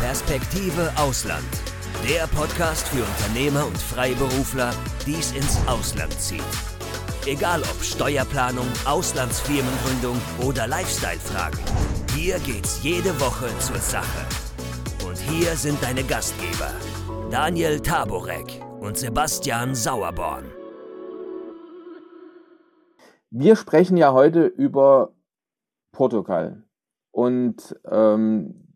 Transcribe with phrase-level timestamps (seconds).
[0.00, 1.44] Perspektive Ausland.
[2.08, 4.70] Der Podcast für Unternehmer und Freiberufler,
[5.04, 6.40] die es ins Ausland zieht.
[7.26, 10.16] Egal ob Steuerplanung, Auslandsfirmengründung
[10.46, 11.58] oder Lifestyle-Fragen.
[12.14, 14.24] Hier geht's jede Woche zur Sache.
[15.04, 16.70] Und hier sind deine Gastgeber,
[17.32, 20.44] Daniel Taborek und Sebastian Sauerborn.
[23.30, 25.12] Wir sprechen ja heute über
[25.90, 26.62] Portugal.
[27.10, 28.67] Und ähm,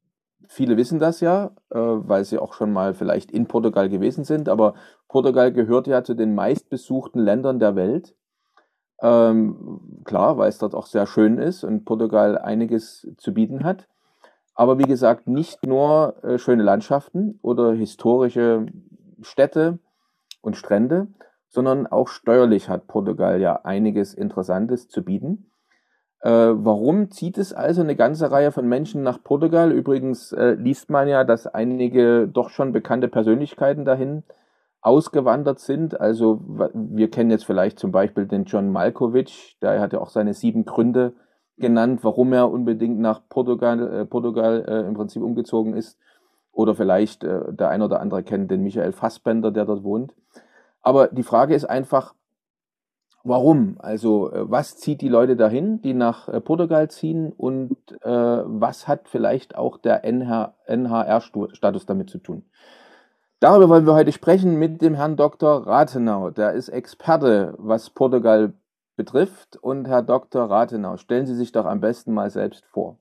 [0.52, 4.48] viele wissen das ja, äh, weil sie auch schon mal vielleicht in Portugal gewesen sind.
[4.48, 4.74] Aber
[5.08, 8.14] Portugal gehört ja zu den meistbesuchten Ländern der Welt.
[9.00, 13.88] Ähm, klar, weil es dort auch sehr schön ist und Portugal einiges zu bieten hat.
[14.54, 18.66] Aber wie gesagt, nicht nur äh, schöne Landschaften oder historische
[19.22, 19.78] Städte
[20.40, 21.08] und Strände,
[21.48, 25.51] sondern auch steuerlich hat Portugal ja einiges Interessantes zu bieten.
[26.22, 29.72] Äh, warum zieht es also eine ganze Reihe von Menschen nach Portugal?
[29.72, 34.22] Übrigens äh, liest man ja, dass einige doch schon bekannte Persönlichkeiten dahin
[34.82, 36.00] ausgewandert sind.
[36.00, 36.40] Also
[36.74, 40.64] wir kennen jetzt vielleicht zum Beispiel den John Malkovich, der hat ja auch seine sieben
[40.64, 41.14] Gründe
[41.58, 45.98] genannt, warum er unbedingt nach Portugal, äh, Portugal äh, im Prinzip umgezogen ist.
[46.52, 50.14] Oder vielleicht äh, der ein oder andere kennt den Michael Fassbender, der dort wohnt.
[50.82, 52.14] Aber die Frage ist einfach,
[53.24, 53.76] warum?
[53.78, 58.88] Also äh, was zieht die Leute dahin, die nach äh, Portugal ziehen und äh, was
[58.88, 62.44] hat vielleicht auch der NHR-Status damit zu tun?
[63.40, 65.66] Darüber wollen wir heute sprechen mit dem Herrn Dr.
[65.66, 66.30] Rathenau.
[66.30, 68.54] Der ist Experte, was Portugal
[68.96, 69.56] betrifft.
[69.56, 70.48] Und Herr Dr.
[70.48, 72.98] Rathenau, stellen Sie sich doch am besten mal selbst vor.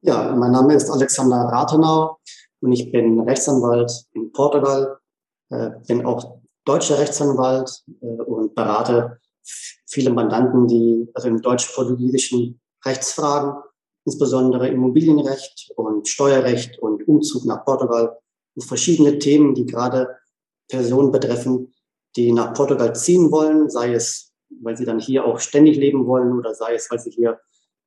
[0.00, 2.18] Ja, mein Name ist Alexander Rathenau
[2.60, 4.98] und ich bin Rechtsanwalt in Portugal,
[5.50, 9.18] äh, bin auch deutscher Rechtsanwalt äh, und berate
[9.88, 13.62] viele Mandanten, die also im deutsch-portugiesischen Rechtsfragen,
[14.04, 18.18] insbesondere Immobilienrecht und Steuerrecht und Umzug nach Portugal
[18.54, 20.16] und verschiedene Themen, die gerade
[20.68, 21.72] Personen betreffen,
[22.16, 26.32] die nach Portugal ziehen wollen, sei es, weil sie dann hier auch ständig leben wollen
[26.32, 27.40] oder sei es, weil sie hier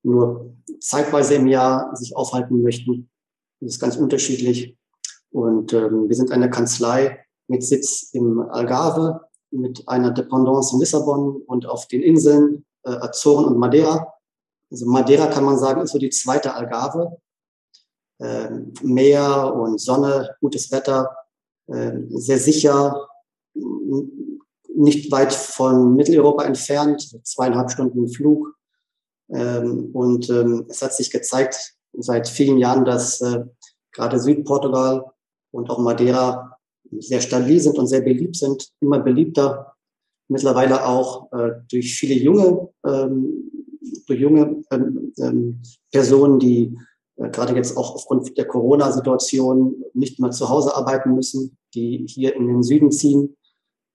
[0.04, 3.10] nur zeitweise im Jahr sich aufhalten möchten.
[3.60, 4.78] Das ist ganz unterschiedlich.
[5.32, 9.22] Und ähm, wir sind eine Kanzlei mit Sitz im Algarve,
[9.52, 14.14] mit einer Dependance in Lissabon und auf den Inseln äh, Azoren und Madeira.
[14.72, 17.18] Also Madeira kann man sagen, ist so die zweite Algarve
[18.20, 18.50] äh,
[18.84, 21.16] Meer und Sonne, gutes Wetter,
[21.68, 23.08] äh, sehr sicher,
[24.76, 28.56] nicht weit von Mitteleuropa entfernt, zweieinhalb Stunden Flug.
[29.30, 33.46] Ähm, und ähm, es hat sich gezeigt seit vielen Jahren, dass äh,
[33.92, 35.06] gerade Südportugal
[35.52, 36.49] und auch Madeira
[37.00, 39.74] sehr stabil sind und sehr beliebt sind, immer beliebter.
[40.28, 43.52] Mittlerweile auch äh, durch viele junge, ähm,
[44.08, 45.62] durch junge ähm, ähm,
[45.92, 46.76] Personen, die
[47.20, 52.36] äh, gerade jetzt auch aufgrund der Corona-Situation nicht mehr zu Hause arbeiten müssen, die hier
[52.36, 53.36] in den Süden ziehen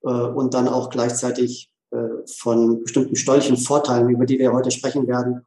[0.02, 5.06] äh, und dann auch gleichzeitig äh, von bestimmten steuerlichen Vorteilen, über die wir heute sprechen
[5.06, 5.46] werden,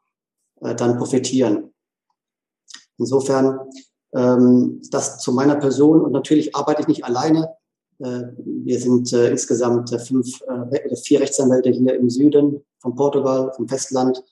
[0.59, 1.71] dann profitieren.
[2.97, 3.59] Insofern
[4.15, 7.49] ähm, das zu meiner Person und natürlich arbeite ich nicht alleine.
[7.99, 14.23] Wir sind insgesamt fünf oder vier Rechtsanwälte hier im Süden von Portugal, vom Festland.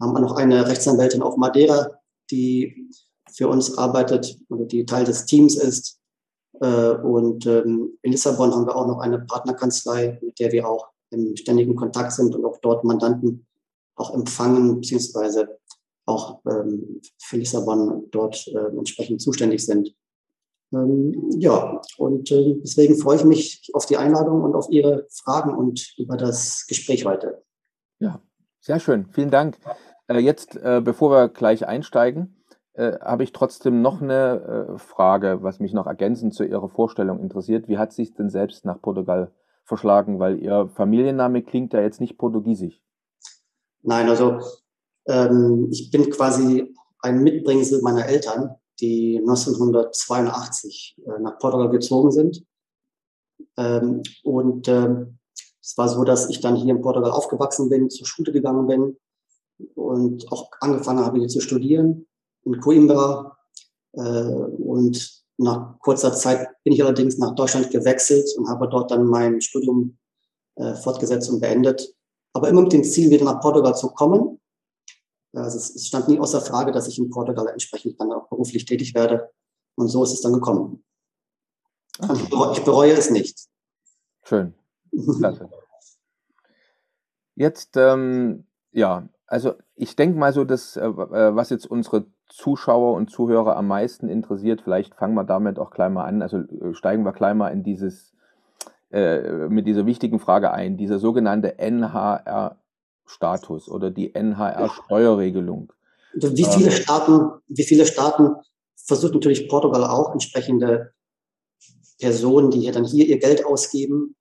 [0.00, 1.98] Haben wir noch eine Rechtsanwältin auf Madeira,
[2.30, 2.88] die
[3.32, 5.98] für uns arbeitet oder die Teil des Teams ist.
[6.60, 10.88] Äh, und ähm, in Lissabon haben wir auch noch eine Partnerkanzlei, mit der wir auch
[11.10, 13.46] im ständigen Kontakt sind und auch dort Mandanten
[13.96, 15.58] auch empfangen, beziehungsweise
[16.08, 19.94] auch ähm, für Lissabon dort äh, entsprechend zuständig sind.
[20.72, 25.54] Ähm, ja, und äh, deswegen freue ich mich auf die Einladung und auf Ihre Fragen
[25.54, 27.42] und über das Gespräch heute.
[28.00, 28.20] Ja,
[28.60, 29.06] sehr schön.
[29.12, 29.58] Vielen Dank.
[30.08, 32.42] Äh, jetzt, äh, bevor wir gleich einsteigen,
[32.74, 37.68] äh, habe ich trotzdem noch eine Frage, was mich noch ergänzend zu Ihrer Vorstellung interessiert.
[37.68, 39.32] Wie hat sich denn selbst nach Portugal
[39.64, 40.18] verschlagen?
[40.18, 42.80] Weil Ihr Familienname klingt ja jetzt nicht portugiesisch.
[43.82, 44.40] Nein, also
[45.08, 52.44] ähm, ich bin quasi ein Mitbringsel meiner Eltern, die 1982 äh, nach Portugal gezogen sind.
[53.56, 55.18] Ähm, und ähm,
[55.60, 58.96] es war so, dass ich dann hier in Portugal aufgewachsen bin, zur Schule gegangen bin
[59.74, 62.06] und auch angefangen habe hier zu studieren
[62.44, 63.36] in Coimbra.
[63.92, 69.06] Äh, und nach kurzer Zeit bin ich allerdings nach Deutschland gewechselt und habe dort dann
[69.06, 69.98] mein Studium
[70.56, 71.94] äh, fortgesetzt und beendet.
[72.32, 74.40] Aber immer mit dem Ziel, wieder nach Portugal zu kommen.
[75.32, 78.94] Also es, stand nie außer Frage, dass ich in Portugal entsprechend dann auch beruflich tätig
[78.94, 79.30] werde.
[79.74, 80.84] Und so ist es dann gekommen.
[82.00, 83.38] Und ich bereue, ich bereue es nicht.
[84.22, 84.54] Schön.
[85.18, 85.48] Klasse.
[87.34, 92.94] Jetzt, ähm, ja, also ich denke mal so, dass, äh, äh, was jetzt unsere Zuschauer
[92.94, 96.74] und Zuhörer am meisten interessiert, vielleicht fangen wir damit auch gleich mal an, also äh,
[96.74, 98.12] steigen wir gleich mal in dieses,
[98.90, 101.58] äh, mit dieser wichtigen Frage ein, dieser sogenannte
[103.08, 105.72] NHR-Status oder die NHR-Steuerregelung.
[106.14, 108.36] Wie viele ähm, Staaten, wie viele Staaten
[108.76, 110.92] versucht natürlich Portugal auch entsprechende
[111.98, 114.14] Personen, die hier dann hier ihr Geld ausgeben,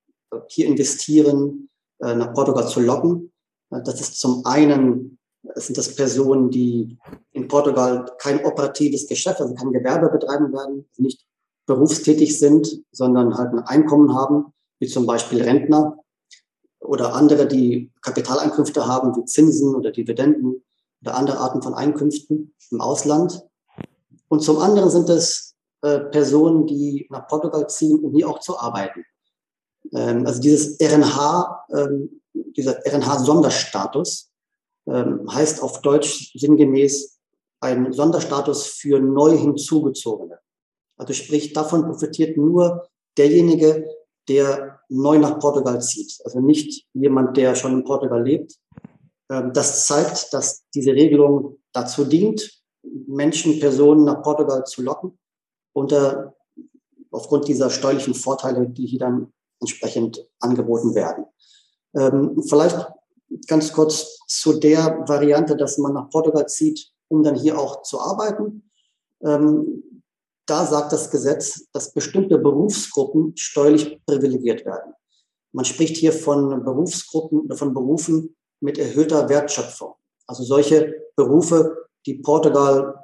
[0.48, 1.70] hier investieren,
[2.00, 3.32] äh, nach Portugal zu locken.
[3.70, 5.20] Das ist zum einen,
[5.56, 6.98] sind das Personen, die
[7.32, 11.26] in Portugal kein operatives Geschäft, also kein Gewerbe betreiben werden, nicht
[11.66, 15.98] berufstätig sind, sondern halt ein Einkommen haben, wie zum Beispiel Rentner
[16.80, 20.64] oder andere, die Kapitaleinkünfte haben, wie Zinsen oder Dividenden
[21.02, 23.44] oder andere Arten von Einkünften im Ausland.
[24.30, 28.60] Und zum anderen sind es äh, Personen, die nach Portugal ziehen, um hier auch zu
[28.60, 29.06] arbeiten.
[29.94, 34.32] Ähm, also dieses RNH, ähm, dieser RNH-Sonderstatus
[34.88, 37.20] ähm, heißt auf Deutsch sinngemäß
[37.60, 40.40] ein Sonderstatus für neu hinzugezogene.
[40.98, 42.88] Also sprich, davon profitiert nur
[43.18, 43.88] derjenige,
[44.28, 46.20] der neu nach Portugal zieht.
[46.24, 48.56] Also nicht jemand, der schon in Portugal lebt.
[49.30, 52.62] Ähm, das zeigt, dass diese Regelung dazu dient,
[53.08, 55.18] Menschen, Personen nach Portugal zu locken,
[55.74, 56.36] unter,
[57.12, 61.26] aufgrund dieser steuerlichen Vorteile, die hier dann entsprechend angeboten werden.
[61.96, 62.88] Ähm, vielleicht
[63.48, 68.00] ganz kurz zu der Variante, dass man nach Portugal zieht, um dann hier auch zu
[68.00, 68.70] arbeiten.
[70.48, 74.94] Da sagt das Gesetz, dass bestimmte Berufsgruppen steuerlich privilegiert werden.
[75.54, 79.94] Man spricht hier von Berufsgruppen oder von Berufen mit erhöhter Wertschöpfung.
[80.26, 83.04] Also solche Berufe, die Portugal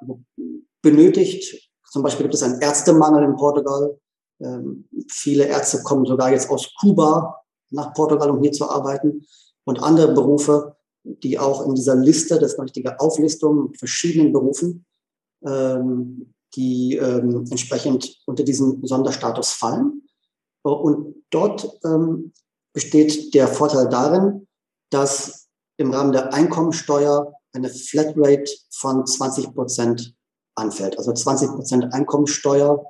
[0.81, 1.69] benötigt.
[1.92, 4.00] Zum Beispiel gibt es einen Ärztemangel in Portugal.
[4.42, 7.42] Ähm, viele Ärzte kommen sogar jetzt aus Kuba
[7.72, 9.25] nach Portugal, um hier zu arbeiten.
[9.66, 14.86] Und andere Berufe, die auch in dieser Liste, das ist eine richtige Auflistung verschiedenen Berufen,
[15.46, 20.04] ähm, die ähm, entsprechend unter diesen Sonderstatus fallen.
[20.64, 22.32] Und dort ähm,
[22.74, 24.48] besteht der Vorteil darin,
[24.90, 30.16] dass im Rahmen der Einkommensteuer eine Flatrate von 20 Prozent
[30.56, 30.98] anfällt.
[30.98, 32.84] Also 20 Prozent Einkommensteuer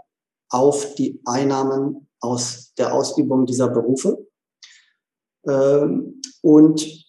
[0.50, 4.28] auf die Einnahmen aus der Ausübung dieser Berufe.
[5.48, 7.06] Ähm, und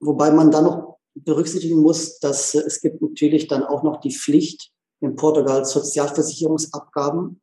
[0.00, 4.70] wobei man dann noch berücksichtigen muss, dass es gibt natürlich dann auch noch die Pflicht,
[5.00, 7.40] in Portugal Sozialversicherungsabgaben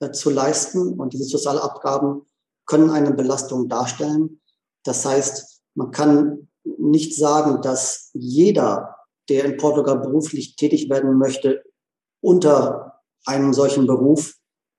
[0.00, 0.98] äh, zu leisten.
[0.98, 2.22] Und diese Sozialabgaben
[2.66, 4.40] können eine Belastung darstellen.
[4.84, 6.48] Das heißt, man kann
[6.78, 8.96] nicht sagen, dass jeder,
[9.28, 11.62] der in Portugal beruflich tätig werden möchte,
[12.20, 14.34] unter einem solchen Beruf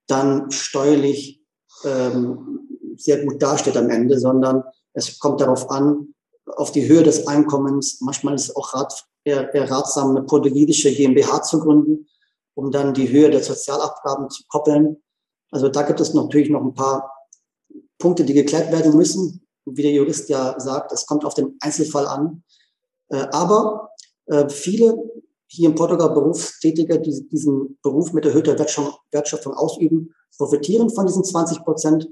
[0.07, 1.43] dann steuerlich
[1.83, 4.63] ähm, sehr gut dasteht am Ende, sondern
[4.93, 6.13] es kommt darauf an,
[6.55, 7.99] auf die Höhe des Einkommens.
[8.01, 12.07] Manchmal ist es auch rat, eher, eher ratsam, eine portugiesische GmbH zu gründen,
[12.57, 14.97] um dann die Höhe der Sozialabgaben zu koppeln.
[15.51, 17.13] Also da gibt es natürlich noch ein paar
[17.99, 22.07] Punkte, die geklärt werden müssen wie der Jurist ja sagt, es kommt auf den Einzelfall
[22.07, 22.43] an.
[23.09, 23.91] Äh, aber
[24.27, 24.97] äh, viele
[25.47, 31.63] hier in Portugal Berufstätige, die diesen Beruf mit erhöhter Wertschöpfung ausüben, profitieren von diesen 20
[31.63, 32.09] Prozent,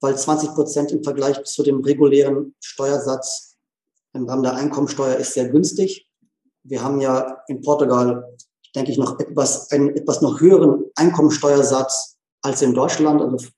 [0.00, 3.56] weil 20 Prozent im Vergleich zu dem regulären Steuersatz
[4.12, 6.08] im Rahmen der Einkommensteuer ist sehr günstig.
[6.62, 8.36] Wir haben ja in Portugal,
[8.76, 13.20] denke ich, noch etwas, einen etwas noch höheren Einkommensteuersatz als in Deutschland.
[13.22, 13.48] Also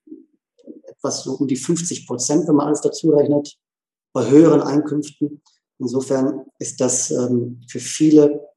[0.87, 3.58] etwas so um die 50 Prozent, wenn man alles dazu rechnet,
[4.12, 5.42] bei höheren Einkünften.
[5.78, 8.48] Insofern ist das ähm, für viele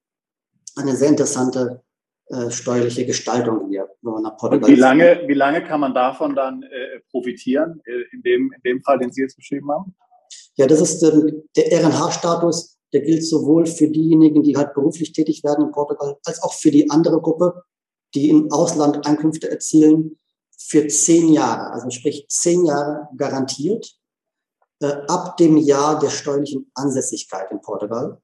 [0.75, 1.83] eine sehr interessante
[2.27, 6.35] äh, steuerliche Gestaltung hier, wenn man nach Portugal wie lange, wie lange kann man davon
[6.35, 9.93] dann äh, profitieren, äh, in, dem, in dem Fall, den Sie jetzt beschrieben haben?
[10.55, 15.43] Ja, das ist ähm, der RNH-Status, der gilt sowohl für diejenigen, die halt beruflich tätig
[15.43, 17.63] werden in Portugal, als auch für die andere Gruppe,
[18.13, 20.19] die im Ausland Einkünfte erzielen
[20.57, 23.97] für zehn Jahre, also sprich zehn Jahre garantiert,
[24.81, 28.21] äh, ab dem Jahr der steuerlichen Ansässigkeit in Portugal.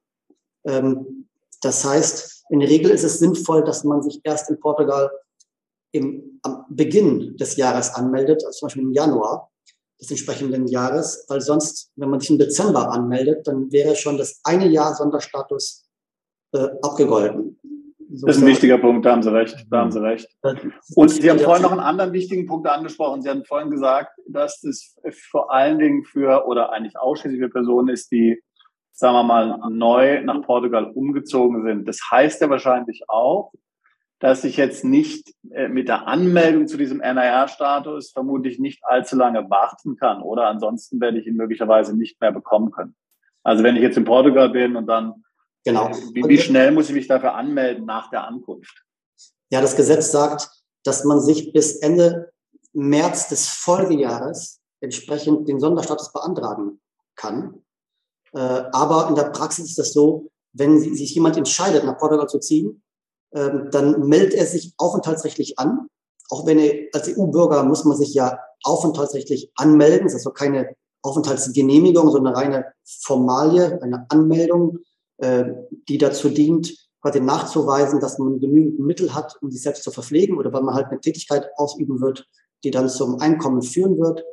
[0.65, 1.29] Ähm,
[1.61, 5.11] das heißt, in der Regel ist es sinnvoll, dass man sich erst in Portugal
[5.91, 9.51] im, am Beginn des Jahres anmeldet, also zum Beispiel im Januar
[9.99, 14.39] des entsprechenden Jahres, weil sonst, wenn man sich im Dezember anmeldet, dann wäre schon das
[14.43, 15.85] eine Jahr Sonderstatus
[16.53, 17.59] äh, abgegolten.
[18.09, 20.29] Das ist ein wichtiger Punkt, da haben Sie recht, da haben Sie recht.
[20.95, 23.21] Und Sie haben vorhin noch einen anderen wichtigen Punkt angesprochen.
[23.21, 24.95] Sie haben vorhin gesagt, dass das
[25.29, 28.41] vor allen Dingen für oder eigentlich ausschließlich für Personen ist, die,
[28.93, 31.85] sagen wir mal, neu nach Portugal umgezogen sind.
[31.85, 33.51] Das heißt ja wahrscheinlich auch,
[34.19, 39.49] dass ich jetzt nicht äh, mit der Anmeldung zu diesem NIR-Status vermutlich nicht allzu lange
[39.49, 40.47] warten kann, oder?
[40.47, 42.95] Ansonsten werde ich ihn möglicherweise nicht mehr bekommen können.
[43.43, 45.23] Also wenn ich jetzt in Portugal bin und dann
[45.67, 45.91] Genau.
[46.13, 48.85] Wie, wie schnell muss ich mich dafür anmelden nach der Ankunft?
[49.49, 50.49] Ja, das Gesetz sagt,
[50.85, 52.31] dass man sich bis Ende
[52.71, 56.79] März des Folgejahres entsprechend den Sonderstatus beantragen
[57.17, 57.65] kann.
[58.33, 62.39] Äh, aber in der Praxis ist das so, wenn sich jemand entscheidet, nach Portugal zu
[62.39, 62.81] ziehen,
[63.33, 65.87] ähm, dann meldet er sich aufenthaltsrechtlich an.
[66.29, 70.07] Auch wenn er als EU-Bürger muss man sich ja aufenthaltsrechtlich anmelden.
[70.07, 74.79] Das ist also keine Aufenthaltsgenehmigung, sondern eine reine Formalie, eine Anmeldung,
[75.17, 75.45] äh,
[75.87, 80.37] die dazu dient, quasi nachzuweisen, dass man genügend Mittel hat, um sich selbst zu verpflegen
[80.37, 82.27] oder weil man halt eine Tätigkeit ausüben wird,
[82.63, 84.23] die dann zum Einkommen führen wird.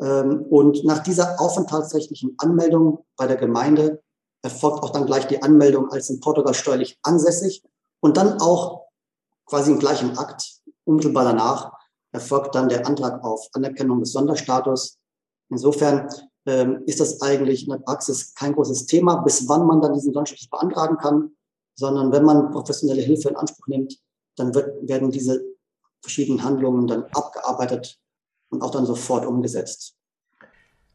[0.00, 4.02] Ähm, und nach dieser aufenthaltsrechtlichen Anmeldung bei der Gemeinde
[4.42, 7.62] erfolgt auch dann gleich die Anmeldung als in Portugal steuerlich ansässig
[8.04, 8.88] und dann auch
[9.46, 11.72] quasi im gleichen Akt, unmittelbar danach,
[12.12, 14.98] erfolgt dann der Antrag auf Anerkennung des Sonderstatus.
[15.48, 16.10] Insofern
[16.44, 20.12] ähm, ist das eigentlich in der Praxis kein großes Thema, bis wann man dann diesen
[20.12, 21.30] Sonderstatus beantragen kann,
[21.76, 23.98] sondern wenn man professionelle Hilfe in Anspruch nimmt,
[24.36, 25.42] dann wird, werden diese
[26.02, 27.98] verschiedenen Handlungen dann abgearbeitet
[28.50, 29.96] und auch dann sofort umgesetzt.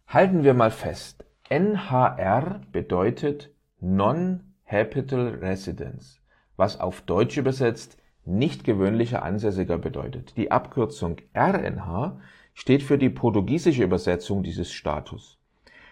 [0.06, 1.26] Halten wir mal fest.
[1.50, 3.50] NHR bedeutet
[3.80, 6.19] Non-Capital Residence,
[6.60, 10.36] was auf Deutsch übersetzt nicht gewöhnlicher Ansässiger bedeutet.
[10.36, 12.20] Die Abkürzung RNH
[12.54, 15.40] steht für die portugiesische Übersetzung dieses Status.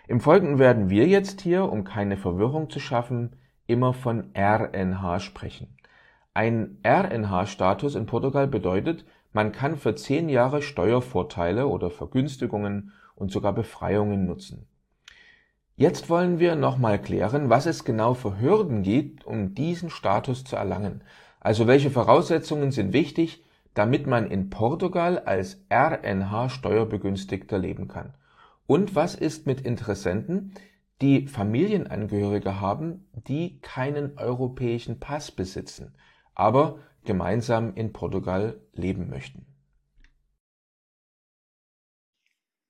[0.09, 5.77] Im Folgenden werden wir jetzt hier, um keine Verwirrung zu schaffen, immer von RNH sprechen.
[6.33, 13.53] Ein RNH-Status in Portugal bedeutet, man kann für zehn Jahre Steuervorteile oder Vergünstigungen und sogar
[13.53, 14.67] Befreiungen nutzen.
[15.77, 20.57] Jetzt wollen wir nochmal klären, was es genau für Hürden gibt, um diesen Status zu
[20.57, 21.01] erlangen.
[21.39, 28.15] Also welche Voraussetzungen sind wichtig, damit man in Portugal als RNH Steuerbegünstigter leben kann.
[28.65, 30.53] Und was ist mit Interessenten,
[30.99, 35.93] die Familienangehörige haben, die keinen europäischen Pass besitzen?
[36.37, 39.45] aber gemeinsam in Portugal leben möchten?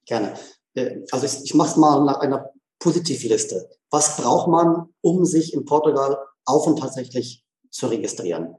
[0.05, 0.35] Gerne.
[0.73, 2.49] Äh, also ich, ich mache es mal nach einer
[2.87, 3.69] Positivliste.
[3.91, 8.55] Was braucht man, um sich in Portugal aufenthaltsrechtlich zu registrieren?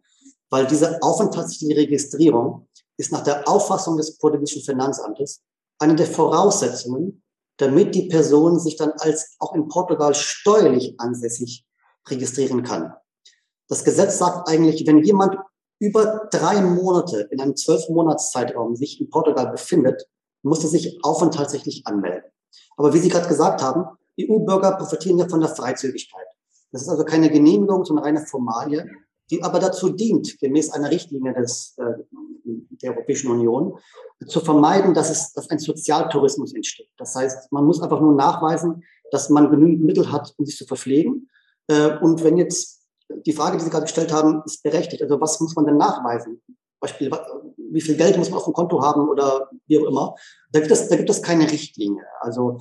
[0.50, 2.68] Weil diese aufenthaltsrechtliche Registrierung
[2.98, 5.40] ist nach der Auffassung des portugiesischen Finanzamtes
[5.78, 7.22] eine der Voraussetzungen,
[7.56, 11.64] damit die Person sich dann als auch in Portugal steuerlich ansässig
[12.06, 12.92] registrieren kann.
[13.66, 15.38] Das Gesetz sagt eigentlich, wenn jemand
[15.78, 20.06] über drei Monate in einem zwölf Monatszeitraum sich in Portugal befindet,
[20.42, 22.30] muss er sich aufenthaltsrechtlich anmelden.
[22.76, 26.26] Aber wie Sie gerade gesagt haben, EU-Bürger profitieren ja von der Freizügigkeit.
[26.72, 28.86] Das ist also keine Genehmigung, sondern eine Formalie,
[29.30, 32.02] die aber dazu dient, gemäß einer Richtlinie des, äh,
[32.82, 33.78] der Europäischen Union,
[34.26, 36.88] zu vermeiden, dass es dass ein Sozialtourismus entsteht.
[36.96, 40.66] Das heißt, man muss einfach nur nachweisen, dass man genügend Mittel hat, um sich zu
[40.66, 41.30] verpflegen.
[41.68, 42.82] Äh, und wenn jetzt
[43.26, 45.02] die Frage, die Sie gerade gestellt haben, ist berechtigt.
[45.02, 46.42] Also was muss man denn nachweisen?
[46.80, 47.10] Beispiel,
[47.56, 50.14] wie viel Geld muss man auf dem Konto haben oder wie auch immer.
[50.52, 52.04] Da gibt es, da gibt es keine Richtlinie.
[52.20, 52.58] Also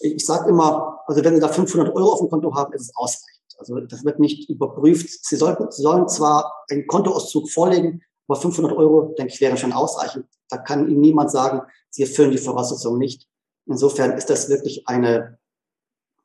[0.00, 2.96] ich sage immer, also wenn Sie da 500 Euro auf dem Konto haben, ist es
[2.96, 3.40] ausreichend.
[3.58, 5.24] Also das wird nicht überprüft.
[5.24, 9.72] Sie sollten, Sie sollen zwar einen Kontoauszug vorlegen, aber 500 Euro, denke ich, wären schon
[9.72, 10.26] ausreichend.
[10.48, 13.26] Da kann Ihnen niemand sagen, Sie erfüllen die Voraussetzungen nicht.
[13.66, 15.38] Insofern ist das wirklich eine,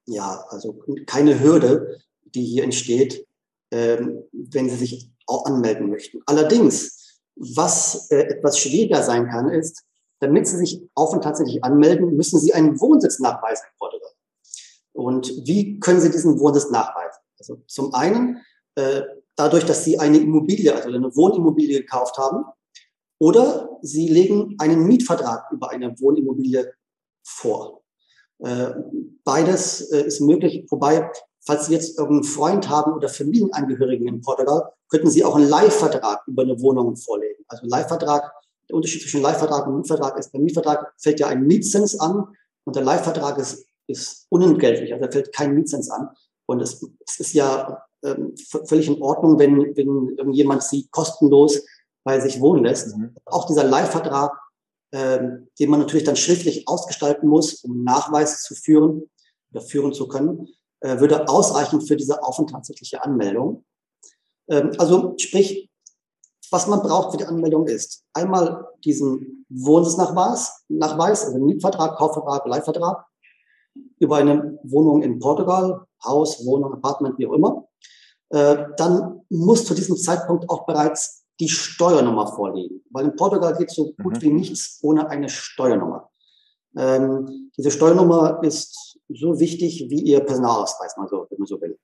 [0.06, 3.28] ja, also keine Hürde, die hier entsteht,
[3.72, 6.22] ähm, wenn sie sich auch anmelden möchten.
[6.26, 9.84] Allerdings, was äh, etwas schwieriger sein kann, ist,
[10.20, 14.12] damit sie sich aufenthaltsrechtlich anmelden, müssen sie einen Wohnsitz nachweisen in Portugal.
[14.94, 17.20] Und wie können sie diesen Wohnsitz nachweisen?
[17.40, 18.42] Also zum einen
[18.76, 19.02] äh,
[19.36, 22.46] dadurch, dass sie eine Immobilie, also eine Wohnimmobilie gekauft haben,
[23.20, 26.74] oder sie legen einen Mietvertrag über eine Wohnimmobilie
[27.24, 27.84] vor.
[28.40, 28.72] Äh,
[29.24, 31.10] beides äh, ist möglich, wobei
[31.46, 36.24] Falls Sie jetzt irgendeinen Freund haben oder Familienangehörigen in Portugal, könnten Sie auch einen Leihvertrag
[36.28, 37.44] über eine Wohnung vorlegen.
[37.48, 38.32] Also Leihvertrag,
[38.70, 42.76] der Unterschied zwischen Leihvertrag und Mietvertrag ist, beim Mietvertrag fällt ja ein Mietzins an und
[42.76, 46.10] der Leihvertrag ist, ist unentgeltlich, also da fällt kein Mietzins an.
[46.48, 51.64] Und es, es ist ja ähm, völlig in Ordnung, wenn, wenn irgendjemand Sie kostenlos
[52.04, 52.96] bei sich wohnen lässt.
[52.96, 53.16] Mhm.
[53.26, 54.32] Auch dieser Leihvertrag,
[54.92, 59.10] ähm, den man natürlich dann schriftlich ausgestalten muss, um Nachweis zu führen
[59.52, 60.48] oder führen zu können,
[60.82, 63.66] äh, würde ausreichen für diese aufenthaltsrechtliche Anmeldung.
[64.48, 65.65] Ähm, also sprich,
[66.56, 73.06] was man braucht für die Anmeldung ist einmal diesen Wohnsitznachweis, Nachweis, also Mietvertrag, Kaufvertrag, Leihvertrag
[74.00, 77.68] über eine Wohnung in Portugal, Haus, Wohnung, Apartment, wie auch immer.
[78.30, 83.72] Äh, dann muss zu diesem Zeitpunkt auch bereits die Steuernummer vorliegen, weil in Portugal geht
[83.72, 84.22] so gut mhm.
[84.22, 86.10] wie nichts ohne eine Steuernummer.
[86.78, 91.78] Ähm, diese Steuernummer ist so wichtig wie ihr Personalausweis, mal so, wenn man so will.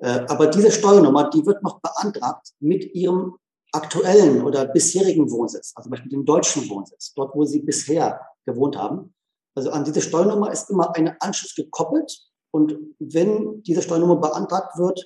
[0.00, 3.38] Äh, aber diese Steuernummer, die wird noch beantragt mit ihrem
[3.72, 8.76] aktuellen oder bisherigen Wohnsitz, also zum Beispiel dem deutschen Wohnsitz, dort, wo sie bisher gewohnt
[8.76, 9.14] haben.
[9.54, 12.12] Also an diese Steuernummer ist immer eine Anschrift gekoppelt
[12.50, 15.04] und wenn diese Steuernummer beantragt wird,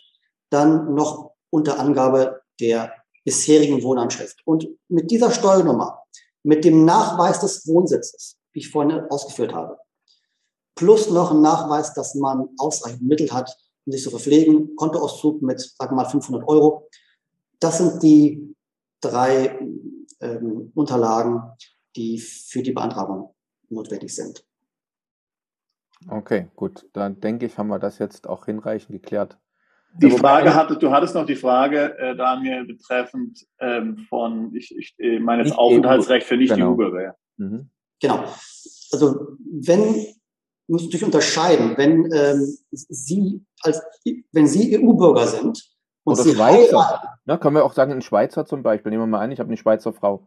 [0.51, 2.93] dann noch unter Angabe der
[3.25, 4.41] bisherigen Wohnanschrift.
[4.45, 6.03] Und mit dieser Steuernummer,
[6.43, 9.79] mit dem Nachweis des Wohnsitzes, wie ich vorhin ausgeführt habe,
[10.75, 15.61] plus noch ein Nachweis, dass man ausreichend Mittel hat, um sich zu verpflegen, Kontoauszug mit,
[15.61, 16.89] sagen wir mal, 500 Euro.
[17.59, 18.56] Das sind die
[19.11, 19.59] drei
[20.21, 21.43] ähm, Unterlagen,
[21.95, 23.35] die für die Beantragung
[23.69, 24.45] notwendig sind.
[26.09, 26.87] Okay, gut.
[26.93, 29.39] Dann denke ich, haben wir das jetzt auch hinreichend geklärt.
[29.99, 34.95] Die Frage hatte, du hattest noch die Frage, äh, Daniel, betreffend ähm, von, ich, ich
[34.99, 37.17] äh, meine jetzt Aufenthaltsrecht für Nicht-EU-Bürger.
[37.39, 37.51] Genau.
[37.51, 37.71] Mhm.
[38.01, 38.25] genau.
[38.93, 40.07] Also wenn
[40.69, 43.81] muss natürlich unterscheiden, wenn ähm, Sie als
[44.33, 45.65] wenn Sie EU-Bürger sind
[46.07, 47.19] und Oder Schweizer.
[47.27, 48.91] Ja, können wir auch sagen, ein Schweizer zum Beispiel.
[48.91, 50.23] Nehmen wir mal an, ich habe eine Schweizer Frau.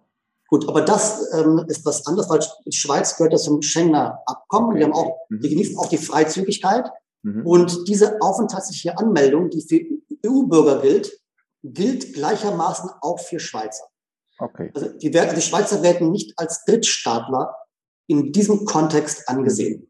[0.50, 4.72] Gut, aber das ähm, ist was anderes, weil die Schweiz gehört ja zum Schengener Abkommen.
[4.72, 4.80] Okay.
[4.80, 5.40] Die haben auch, mhm.
[5.40, 6.92] die genießen auch die Freizügigkeit.
[7.22, 7.46] Mhm.
[7.46, 9.80] Und diese aufenthaltliche Anmeldung, die für
[10.28, 11.18] EU-Bürger gilt,
[11.64, 13.86] gilt gleichermaßen auch für Schweizer.
[14.38, 14.72] Okay.
[14.74, 17.56] Also die, werden, die Schweizer werden nicht als Drittstaatler
[18.08, 19.90] in diesem Kontext angesehen.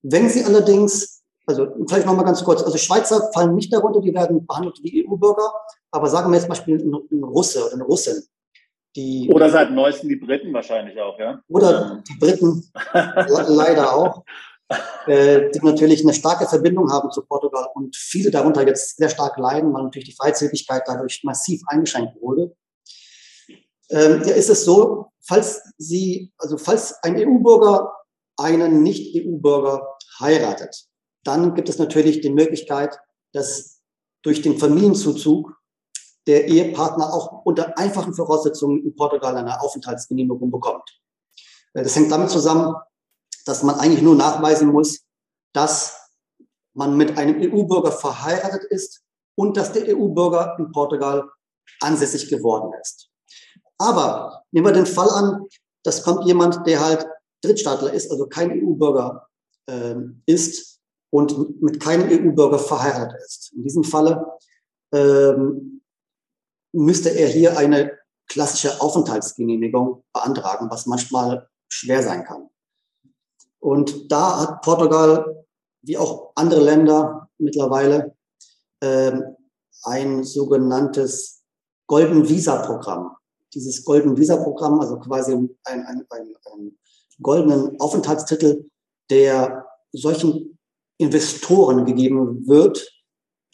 [0.00, 1.15] Wenn sie allerdings,
[1.46, 5.52] also vielleicht nochmal ganz kurz, also Schweizer fallen nicht darunter, die werden behandelt wie EU-Bürger,
[5.92, 8.22] aber sagen wir jetzt zum Beispiel ein Russe oder eine Russin,
[8.96, 11.42] die, oder seit neuestem die Briten wahrscheinlich auch, ja?
[11.48, 12.64] Oder die Briten
[13.48, 14.24] leider auch,
[15.06, 19.36] äh, die natürlich eine starke Verbindung haben zu Portugal und viele darunter jetzt sehr stark
[19.36, 22.56] leiden, weil natürlich die Freizügigkeit dadurch massiv eingeschränkt wurde.
[23.90, 27.92] Ähm, ja, ist es so, falls Sie, also falls ein EU-Bürger
[28.38, 29.86] einen Nicht-EU-Bürger
[30.20, 30.86] heiratet,
[31.26, 32.98] dann gibt es natürlich die Möglichkeit,
[33.32, 33.80] dass
[34.22, 35.56] durch den Familienzuzug
[36.26, 41.00] der Ehepartner auch unter einfachen Voraussetzungen in Portugal eine Aufenthaltsgenehmigung bekommt.
[41.72, 42.74] Das hängt damit zusammen,
[43.44, 45.04] dass man eigentlich nur nachweisen muss,
[45.52, 46.10] dass
[46.74, 49.02] man mit einem EU-Bürger verheiratet ist
[49.36, 51.28] und dass der EU-Bürger in Portugal
[51.80, 53.08] ansässig geworden ist.
[53.78, 55.46] Aber nehmen wir den Fall an,
[55.84, 57.06] das kommt jemand, der halt
[57.42, 59.28] Drittstaatler ist, also kein EU-Bürger
[59.66, 59.94] äh,
[60.26, 60.75] ist
[61.10, 63.52] und mit keinem EU-Bürger verheiratet ist.
[63.54, 64.26] In diesem Falle
[64.92, 65.82] ähm,
[66.72, 67.92] müsste er hier eine
[68.28, 72.48] klassische Aufenthaltsgenehmigung beantragen, was manchmal schwer sein kann.
[73.60, 75.44] Und da hat Portugal,
[75.82, 78.14] wie auch andere Länder mittlerweile,
[78.82, 79.36] ähm,
[79.84, 81.42] ein sogenanntes
[81.86, 83.16] Golden Visa Programm.
[83.54, 86.78] Dieses Golden Visa Programm, also quasi ein, ein, ein, ein
[87.22, 88.68] goldenen Aufenthaltstitel,
[89.08, 90.55] der solchen
[90.98, 92.90] Investoren gegeben wird,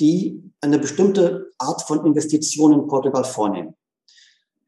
[0.00, 3.74] die eine bestimmte Art von Investition in Portugal vornehmen.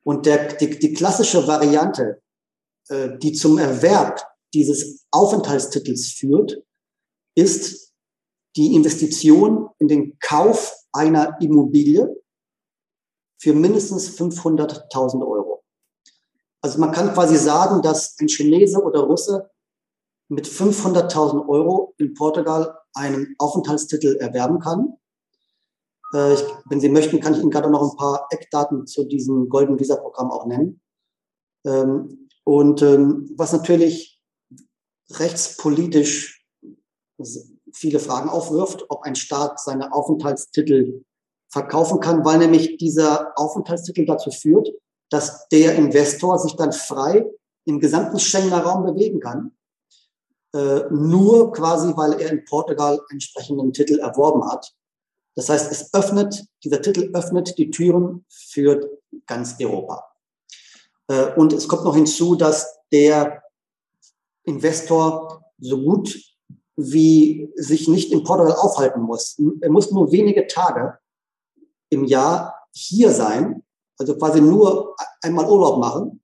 [0.02, 2.20] Und der, die, die klassische Variante,
[2.88, 6.62] äh, die zum Erwerb dieses Aufenthaltstitels führt,
[7.34, 7.92] ist
[8.56, 12.08] die Investition in den Kauf einer Immobilie
[13.40, 15.64] für mindestens 500.000 Euro.
[16.62, 19.50] Also man kann quasi sagen, dass ein Chinese oder Russe
[20.28, 24.94] mit 500.000 Euro in Portugal einen Aufenthaltstitel erwerben kann.
[26.14, 29.48] Äh, ich, wenn Sie möchten, kann ich Ihnen gerade noch ein paar Eckdaten zu diesem
[29.48, 30.80] Golden Visa Programm auch nennen.
[31.66, 34.20] Ähm, und ähm, was natürlich
[35.10, 36.44] rechtspolitisch
[37.72, 41.04] viele Fragen aufwirft, ob ein Staat seine Aufenthaltstitel
[41.48, 44.70] verkaufen kann, weil nämlich dieser Aufenthaltstitel dazu führt,
[45.10, 47.30] dass der Investor sich dann frei
[47.64, 49.53] im gesamten Schengener Raum bewegen kann.
[50.54, 54.72] Äh, nur quasi, weil er in Portugal entsprechenden Titel erworben hat.
[55.34, 58.88] Das heißt, es öffnet, dieser Titel öffnet die Türen für
[59.26, 60.04] ganz Europa.
[61.08, 63.42] Äh, und es kommt noch hinzu, dass der
[64.44, 66.16] Investor so gut
[66.76, 69.40] wie sich nicht in Portugal aufhalten muss.
[69.60, 70.98] Er muss nur wenige Tage
[71.88, 73.64] im Jahr hier sein,
[73.98, 76.23] also quasi nur einmal Urlaub machen,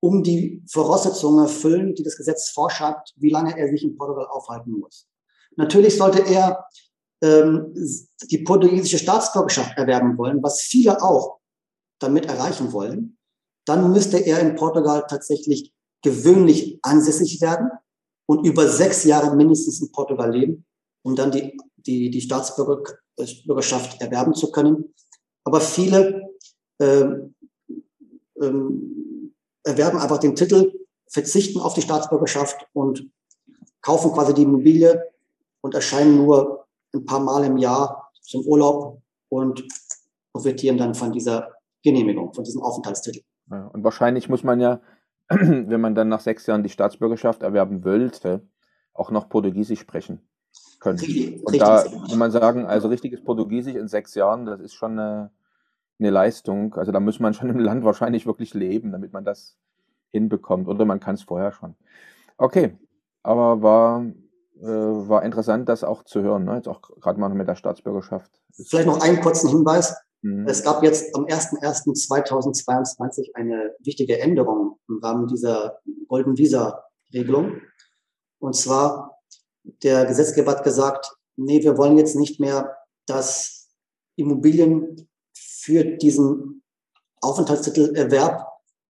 [0.00, 4.72] um die Voraussetzungen erfüllen, die das Gesetz vorschreibt, wie lange er sich in Portugal aufhalten
[4.72, 5.06] muss.
[5.56, 6.64] Natürlich sollte er
[7.22, 7.74] ähm,
[8.30, 11.38] die portugiesische Staatsbürgerschaft erwerben wollen, was viele auch
[11.98, 13.18] damit erreichen wollen.
[13.66, 17.70] Dann müsste er in Portugal tatsächlich gewöhnlich ansässig werden
[18.26, 20.64] und über sechs Jahre mindestens in Portugal leben,
[21.02, 24.94] um dann die, die, die Staatsbürgerschaft erwerben zu können.
[25.44, 26.22] Aber viele
[26.80, 27.34] ähm,
[28.40, 28.98] ähm,
[29.68, 30.72] erwerben einfach den Titel,
[31.06, 33.10] verzichten auf die Staatsbürgerschaft und
[33.80, 35.02] kaufen quasi die Immobilie
[35.60, 39.64] und erscheinen nur ein paar Mal im Jahr zum Urlaub und
[40.32, 41.52] profitieren dann von dieser
[41.82, 43.22] Genehmigung, von diesem Aufenthaltstitel.
[43.50, 44.80] Ja, und wahrscheinlich muss man ja,
[45.28, 48.46] wenn man dann nach sechs Jahren die Staatsbürgerschaft erwerben wollte,
[48.94, 50.28] auch noch Portugiesisch sprechen
[50.80, 50.98] können.
[50.98, 54.98] Richtig, und da muss man sagen, also richtiges Portugiesisch in sechs Jahren, das ist schon
[54.98, 55.30] eine,
[55.98, 56.74] eine Leistung.
[56.74, 59.56] Also da muss man schon im Land wahrscheinlich wirklich leben, damit man das
[60.10, 60.68] hinbekommt.
[60.68, 61.74] Oder man kann es vorher schon.
[62.36, 62.76] Okay,
[63.22, 64.04] aber war,
[64.60, 66.44] äh, war interessant, das auch zu hören.
[66.44, 66.56] Ne?
[66.56, 68.30] Jetzt auch gerade mal mit der Staatsbürgerschaft.
[68.52, 69.96] Vielleicht noch einen kurzen Hinweis.
[70.22, 70.46] Mhm.
[70.48, 77.60] Es gab jetzt am 01.01.2022 eine wichtige Änderung im Rahmen dieser Golden Visa-Regelung.
[78.38, 79.18] Und zwar,
[79.82, 82.74] der Gesetzgeber hat gesagt, nee, wir wollen jetzt nicht mehr,
[83.06, 83.68] dass
[84.16, 85.07] Immobilien
[85.68, 86.62] für diesen
[87.20, 88.46] Aufenthaltstitelerwerb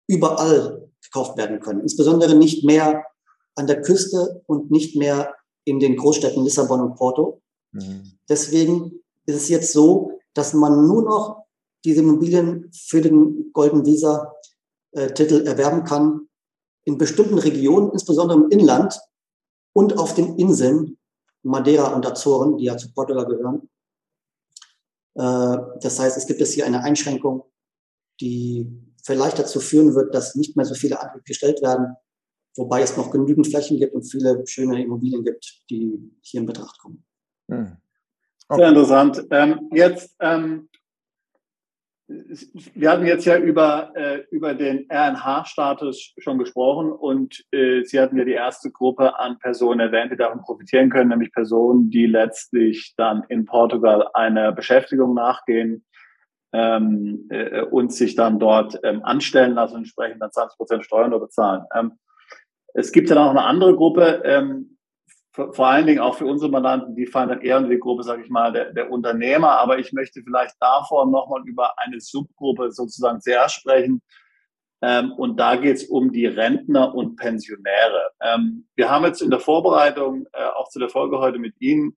[0.07, 1.81] überall gekauft werden können.
[1.81, 3.03] Insbesondere nicht mehr
[3.55, 5.33] an der Küste und nicht mehr
[5.65, 7.41] in den Großstädten Lissabon und Porto.
[7.71, 8.11] Mhm.
[8.29, 11.45] Deswegen ist es jetzt so, dass man nur noch
[11.83, 14.35] diese Immobilien für den Golden Visa
[14.91, 16.27] äh, Titel erwerben kann
[16.83, 18.99] in bestimmten Regionen, insbesondere im Inland
[19.73, 20.97] und auf den Inseln
[21.41, 23.67] Madeira und Azoren, die ja zu Portugal gehören.
[25.17, 27.43] Äh, das heißt, es gibt jetzt hier eine Einschränkung,
[28.21, 28.67] die
[29.03, 31.95] vielleicht dazu führen wird, dass nicht mehr so viele Anträge gestellt werden,
[32.55, 36.79] wobei es noch genügend Flächen gibt und viele schöne Immobilien gibt, die hier in Betracht
[36.79, 37.03] kommen.
[37.49, 37.77] Hm.
[38.49, 38.61] Okay.
[38.61, 39.27] Sehr interessant.
[39.31, 40.69] Ähm, jetzt, ähm,
[42.07, 48.17] wir hatten jetzt ja über, äh, über den RNH-Status schon gesprochen und äh, Sie hatten
[48.17, 52.93] ja die erste Gruppe an Personen erwähnt, die davon profitieren können, nämlich Personen, die letztlich
[52.95, 55.85] dann in Portugal einer Beschäftigung nachgehen
[56.53, 61.19] ähm, äh, und sich dann dort ähm, anstellen lassen entsprechend dann 20 Prozent Steuern nur
[61.19, 61.63] bezahlen.
[61.75, 61.99] Ähm,
[62.73, 64.76] es gibt ja noch eine andere Gruppe, ähm,
[65.51, 68.23] vor allen Dingen auch für unsere Mandanten, die fallen dann eher unter die Gruppe, sage
[68.23, 69.59] ich mal, der, der Unternehmer.
[69.59, 74.01] Aber ich möchte vielleicht davor nochmal über eine Subgruppe sozusagen sehr sprechen.
[74.81, 78.11] Ähm, und da geht es um die Rentner und Pensionäre.
[78.21, 81.95] Ähm, wir haben jetzt in der Vorbereitung, äh, auch zu der Folge heute mit Ihnen,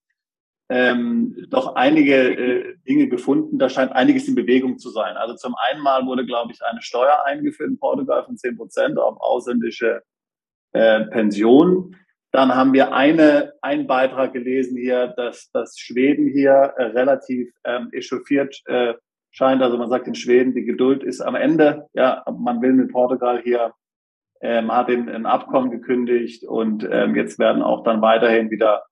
[0.70, 3.58] ähm, doch einige äh, Dinge gefunden.
[3.58, 5.16] Da scheint einiges in Bewegung zu sein.
[5.16, 8.98] Also zum einen mal wurde, glaube ich, eine Steuer eingeführt in Portugal von 10 Prozent
[8.98, 10.02] auf ausländische
[10.72, 11.96] äh, Pensionen.
[12.32, 17.88] Dann haben wir eine, einen Beitrag gelesen hier, dass, dass Schweden hier äh, relativ ähm,
[17.92, 18.94] echauffiert äh,
[19.30, 19.62] scheint.
[19.62, 21.88] Also man sagt in Schweden, die Geduld ist am Ende.
[21.92, 23.72] Ja, man will mit Portugal hier,
[24.40, 28.84] ähm, hat ein, ein Abkommen gekündigt und ähm, jetzt werden auch dann weiterhin wieder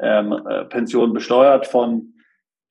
[0.00, 2.14] ähm, äh, Pensionen besteuert von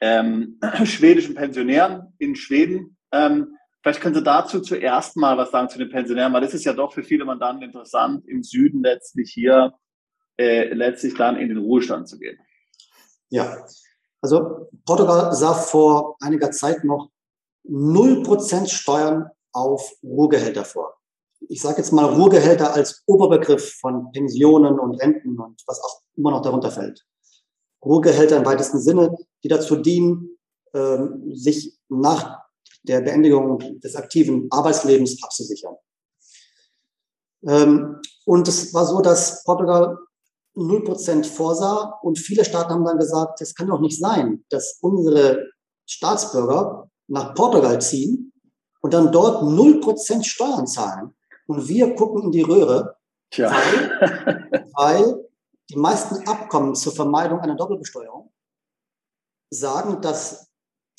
[0.01, 2.97] ähm, schwedischen Pensionären in Schweden.
[3.12, 6.65] Ähm, vielleicht können Sie dazu zuerst mal was sagen zu den Pensionären, weil das ist
[6.65, 9.73] ja doch für viele Mandanten interessant, im Süden letztlich hier
[10.38, 12.38] äh, letztlich dann in den Ruhestand zu gehen.
[13.30, 13.65] Ja,
[14.21, 17.10] also Portugal sah vor einiger Zeit noch
[17.67, 20.95] 0% Steuern auf Ruhegehälter vor.
[21.50, 26.32] Ich sage jetzt mal Ruhegehälter als Oberbegriff von Pensionen und Renten und was auch immer
[26.32, 27.06] noch darunter fällt.
[27.84, 30.38] Ruhegehälter im weitesten Sinne, die dazu dienen,
[30.73, 32.39] ähm, sich nach
[32.84, 35.76] der Beendigung des aktiven Arbeitslebens abzusichern.
[37.47, 39.97] Ähm, und es war so, dass Portugal
[40.57, 45.45] 0% vorsah und viele Staaten haben dann gesagt, es kann doch nicht sein, dass unsere
[45.85, 48.33] Staatsbürger nach Portugal ziehen
[48.81, 51.15] und dann dort 0% Steuern zahlen.
[51.45, 52.97] Und wir gucken in die Röhre,
[53.29, 53.51] Tja.
[53.51, 55.29] Weil, weil
[55.69, 58.31] die meisten Abkommen zur Vermeidung einer Doppelbesteuerung
[59.49, 60.49] sagen, dass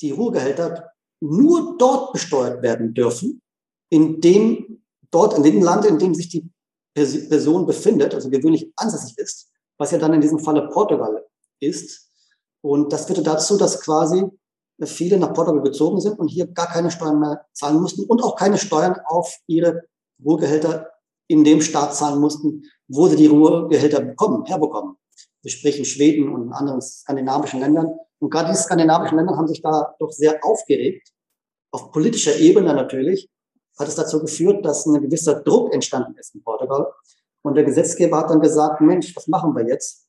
[0.01, 0.91] die Ruhegehälter
[1.21, 3.41] nur dort besteuert werden dürfen,
[3.91, 6.49] in dem, dort in dem Land, in dem sich die
[7.05, 11.25] Person befindet, also gewöhnlich ansässig ist, was ja dann in diesem Falle Portugal
[11.59, 12.09] ist.
[12.61, 14.25] Und das führte dazu, dass quasi
[14.85, 18.35] viele nach Portugal gezogen sind und hier gar keine Steuern mehr zahlen mussten und auch
[18.35, 19.83] keine Steuern auf ihre
[20.23, 20.89] Ruhegehälter
[21.27, 24.95] in dem Staat zahlen mussten, wo sie die Ruhegehälter bekommen, herbekommen.
[25.41, 27.97] Wir sprechen Schweden und anderen skandinavischen Ländern.
[28.19, 31.09] Und gerade diese skandinavischen Länder haben sich da doch sehr aufgeregt.
[31.71, 33.29] Auf politischer Ebene natürlich
[33.79, 36.91] hat es dazu geführt, dass ein gewisser Druck entstanden ist in Portugal.
[37.41, 40.05] Und der Gesetzgeber hat dann gesagt, Mensch, was machen wir jetzt?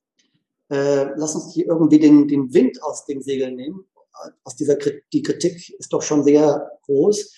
[0.68, 3.84] Äh, lass uns hier irgendwie den, den Wind aus den Segeln nehmen.
[4.44, 4.76] Aus dieser
[5.12, 7.32] die Kritik ist doch schon sehr groß.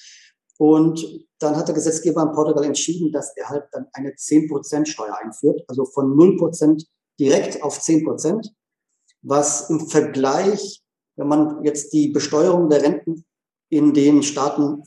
[0.58, 5.16] Und dann hat der Gesetzgeber in Portugal entschieden, dass er halt dann eine 10% Steuer
[5.22, 6.84] einführt, also von 0%
[7.18, 8.48] direkt auf 10%,
[9.22, 10.82] was im Vergleich,
[11.16, 13.24] wenn man jetzt die Besteuerung der Renten
[13.68, 14.82] in den Staaten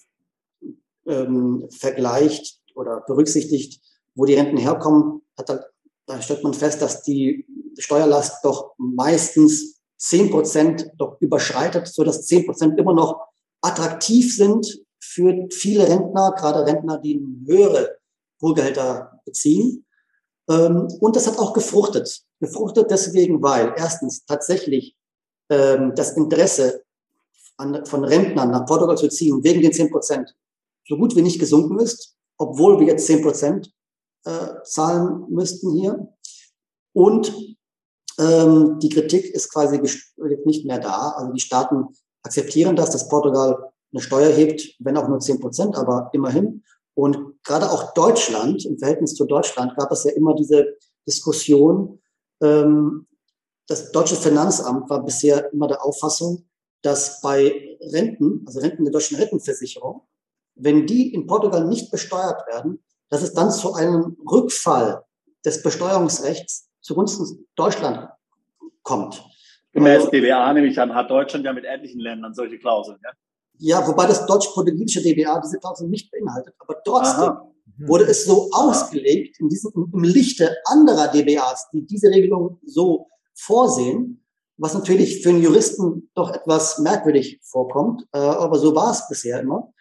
[1.05, 3.81] ähm, vergleicht oder berücksichtigt,
[4.15, 5.59] wo die Renten herkommen, hat da,
[6.05, 7.45] da stellt man fest, dass die
[7.77, 13.21] Steuerlast doch meistens 10 Prozent doch überschreitet, so dass 10 Prozent immer noch
[13.61, 17.97] attraktiv sind für viele Rentner, gerade Rentner, die höhere
[18.41, 19.85] Ruhegehälter beziehen.
[20.49, 22.23] Ähm, und das hat auch gefruchtet.
[22.39, 24.95] Gefruchtet deswegen, weil erstens tatsächlich
[25.49, 26.83] ähm, das Interesse
[27.85, 30.35] von Rentnern nach Portugal zu ziehen, wegen den 10 Prozent,
[30.87, 33.73] so gut wie nicht gesunken ist, obwohl wir jetzt 10 Prozent
[34.25, 36.09] äh, zahlen müssten hier.
[36.93, 37.33] Und
[38.19, 39.79] ähm, die Kritik ist quasi
[40.45, 41.09] nicht mehr da.
[41.11, 41.87] Also die Staaten
[42.23, 46.63] akzeptieren das, dass Portugal eine Steuer hebt, wenn auch nur 10 Prozent, aber immerhin.
[46.93, 50.75] Und gerade auch Deutschland, im Verhältnis zu Deutschland, gab es ja immer diese
[51.07, 52.01] Diskussion.
[52.41, 53.07] Ähm,
[53.67, 56.45] das deutsche Finanzamt war bisher immer der Auffassung,
[56.81, 60.01] dass bei Renten, also Renten der deutschen Rentenversicherung,
[60.55, 65.03] wenn die in Portugal nicht besteuert werden, dass es dann zu einem Rückfall
[65.45, 68.09] des Besteuerungsrechts zugunsten Deutschland
[68.83, 69.23] kommt.
[69.73, 72.97] Gemäß DWA nehme ich an, hat Deutschland ja mit etlichen Ländern solche Klauseln.
[73.03, 76.55] Ja, ja wobei das deutsch-portugiesische DWA diese Klausel nicht beinhaltet.
[76.59, 77.51] Aber trotzdem Aha.
[77.79, 84.25] wurde es so ausgelegt, in diesem, im Lichte anderer DBAs, die diese Regelung so vorsehen,
[84.57, 89.41] was natürlich für einen Juristen doch etwas merkwürdig vorkommt, äh, aber so war es bisher
[89.41, 89.73] immer.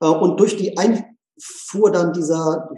[0.00, 2.70] Äh, und durch die Einfuhr dann dieser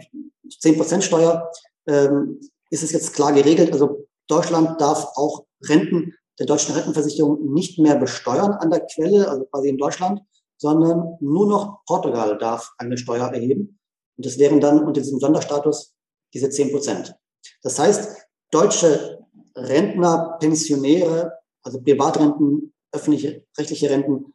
[0.63, 1.49] 10% Steuer
[1.87, 3.71] ähm, ist es jetzt klar geregelt.
[3.73, 9.45] Also Deutschland darf auch Renten der deutschen Rentenversicherung nicht mehr besteuern an der Quelle, also
[9.45, 10.21] quasi in Deutschland,
[10.57, 13.79] sondern nur noch Portugal darf eine Steuer erheben.
[14.17, 15.93] Und das wären dann unter diesem Sonderstatus
[16.33, 17.15] diese 10 Prozent.
[17.63, 19.19] Das heißt, deutsche
[19.55, 24.33] Rentner, Pensionäre, also Privatrenten, öffentliche, rechtliche Renten,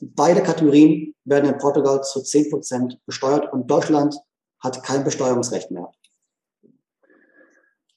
[0.00, 4.16] beide Kategorien werden in Portugal zu 10 Prozent besteuert und Deutschland
[4.60, 5.90] hat kein Besteuerungsrecht mehr.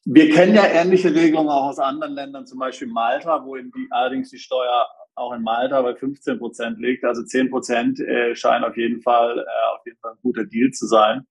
[0.07, 4.29] Wir kennen ja ähnliche Regelungen auch aus anderen Ländern, zum Beispiel Malta, wo die, allerdings
[4.29, 7.03] die Steuer auch in Malta bei 15 Prozent liegt.
[7.03, 10.69] Also 10 Prozent äh, scheint auf jeden Fall äh, auf jeden Fall ein guter Deal
[10.71, 11.25] zu sein.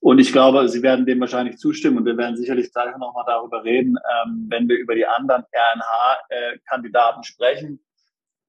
[0.00, 3.64] Und ich glaube, Sie werden dem wahrscheinlich zustimmen und wir werden sicherlich gleich nochmal darüber
[3.64, 7.83] reden, ähm, wenn wir über die anderen RNH-Kandidaten äh, sprechen.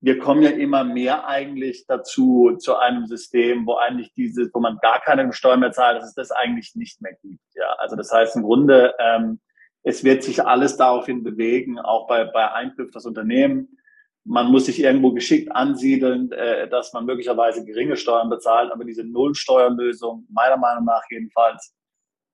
[0.06, 4.78] Wir kommen ja immer mehr eigentlich dazu, zu einem System, wo eigentlich diese, wo man
[4.80, 7.42] gar keine Steuern mehr zahlt, dass es das eigentlich nicht mehr gibt.
[7.56, 9.40] Ja, also das heißt im Grunde, ähm,
[9.82, 13.80] es wird sich alles daraufhin bewegen, auch bei, bei Eingriff das Unternehmen.
[14.24, 19.04] Man muss sich irgendwo geschickt ansiedeln, äh, dass man möglicherweise geringe Steuern bezahlt, aber diese
[19.04, 21.76] Nullsteuerlösung, meiner Meinung nach jedenfalls,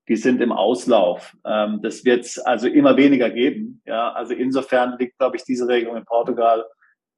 [0.08, 1.34] die sind im Auslauf.
[1.46, 3.80] Ähm, das wird also immer weniger geben.
[3.86, 6.66] Ja, also insofern liegt, glaube ich, diese Regelung in Portugal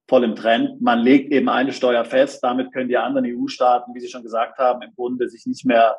[0.08, 0.80] voll im Trend.
[0.80, 4.58] Man legt eben eine Steuer fest, damit können die anderen EU-Staaten, wie Sie schon gesagt
[4.58, 5.96] haben, im Grunde sich nicht mehr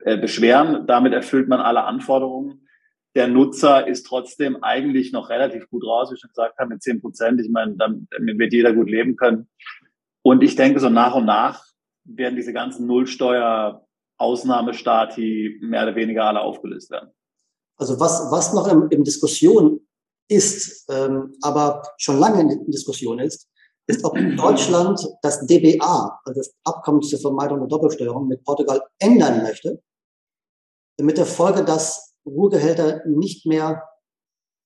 [0.00, 0.86] äh, beschweren.
[0.86, 2.62] Damit erfüllt man alle Anforderungen
[3.14, 6.82] der Nutzer ist trotzdem eigentlich noch relativ gut raus, wie ich schon gesagt habe, mit
[6.82, 7.38] 10 Prozent.
[7.40, 9.50] Ich meine, damit wird jeder gut leben können.
[10.22, 11.62] Und ich denke, so nach und nach
[12.04, 17.10] werden diese ganzen Nullsteuer-Ausnahmestati mehr oder weniger alle aufgelöst werden.
[17.76, 19.80] Also was, was noch in, in Diskussion
[20.28, 23.48] ist, ähm, aber schon lange in Diskussion ist,
[23.86, 29.42] ist, ob Deutschland das DBA, also das Abkommen zur Vermeidung der Doppelsteuerung mit Portugal ändern
[29.42, 29.82] möchte,
[31.00, 33.82] mit der Folge, dass Ruhegehälter nicht mehr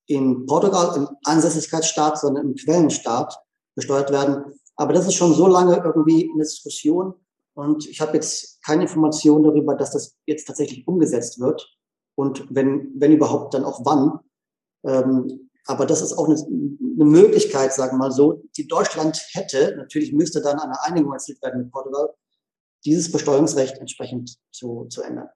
[0.07, 3.37] in Portugal, im Ansässigkeitsstaat, sondern im Quellenstaat
[3.75, 4.53] besteuert werden.
[4.75, 7.15] Aber das ist schon so lange irgendwie eine Diskussion
[7.55, 11.75] und ich habe jetzt keine Information darüber, dass das jetzt tatsächlich umgesetzt wird
[12.15, 14.19] und wenn, wenn überhaupt, dann auch wann.
[14.85, 19.75] Ähm, aber das ist auch eine, eine Möglichkeit, sagen wir mal so, die Deutschland hätte,
[19.77, 22.09] natürlich müsste dann eine Einigung erzielt werden mit Portugal,
[22.85, 25.29] dieses Besteuerungsrecht entsprechend zu, zu ändern.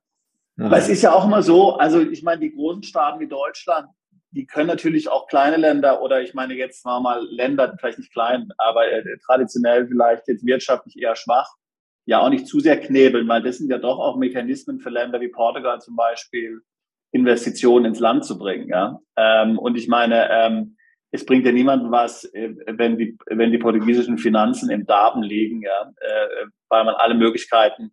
[0.58, 3.90] Aber es ist ja auch immer so, also ich meine, die großen Staaten wie Deutschland,
[4.32, 8.14] die können natürlich auch kleine Länder oder ich meine jetzt mal, mal Länder, vielleicht nicht
[8.14, 11.50] klein, aber äh, traditionell vielleicht jetzt wirtschaftlich eher schwach,
[12.06, 15.20] ja auch nicht zu sehr knebeln, weil das sind ja doch auch Mechanismen für Länder
[15.20, 16.62] wie Portugal zum Beispiel,
[17.12, 18.68] Investitionen ins Land zu bringen.
[18.70, 19.00] Ja?
[19.16, 20.78] Ähm, und ich meine, ähm,
[21.12, 25.62] es bringt ja niemandem was, äh, wenn die, wenn die portugiesischen Finanzen im Darben liegen,
[25.62, 27.92] ja, äh, weil man alle Möglichkeiten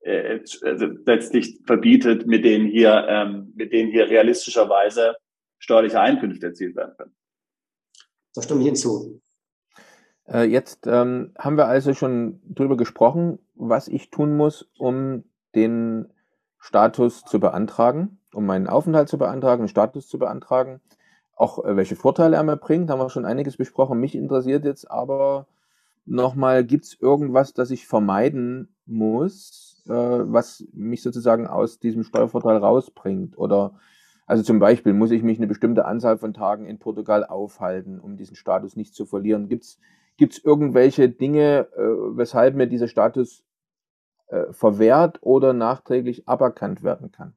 [0.00, 5.16] äh, also letztlich verbietet, mit denen hier, ähm, mit denen hier realistischerweise
[5.58, 7.14] steuerliche Einkünfte erzielt werden können.
[8.34, 9.20] Da stimme ich hinzu.
[10.28, 16.12] Äh, jetzt ähm, haben wir also schon drüber gesprochen, was ich tun muss, um den
[16.60, 20.80] Status zu beantragen, um meinen Aufenthalt zu beantragen, Status zu beantragen.
[21.34, 23.98] Auch äh, welche Vorteile er mir bringt, haben wir schon einiges besprochen.
[23.98, 25.46] Mich interessiert jetzt aber
[26.04, 32.58] nochmal, gibt es irgendwas, das ich vermeiden muss, äh, was mich sozusagen aus diesem Steuervorteil
[32.58, 33.38] rausbringt?
[33.38, 33.72] Oder
[34.26, 38.16] Also zum Beispiel muss ich mich eine bestimmte Anzahl von Tagen in Portugal aufhalten, um
[38.16, 39.48] diesen Status nicht zu verlieren.
[39.48, 43.44] Gibt es irgendwelche Dinge, äh, weshalb mir dieser Status
[44.30, 47.34] äh, verwehrt oder nachträglich aberkannt werden kann?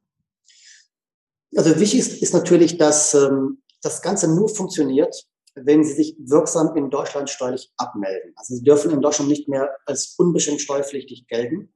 [1.56, 5.14] Also wichtig ist, ist natürlich, dass ähm, das Ganze nur funktioniert,
[5.54, 8.32] wenn Sie sich wirksam in Deutschland steuerlich abmelden.
[8.36, 11.72] Also Sie dürfen in Deutschland nicht mehr als unbestimmt steuerpflichtig gelten.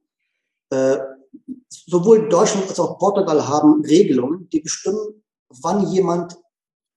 [0.69, 0.97] Äh,
[1.69, 6.37] sowohl Deutschland als auch Portugal haben Regelungen, die bestimmen, wann jemand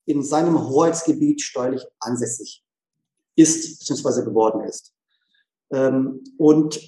[0.04, 2.64] in seinem Hoheitsgebiet steuerlich ansässig
[3.36, 4.24] ist bzw.
[4.24, 4.92] geworden ist.
[5.72, 6.80] Ähm, und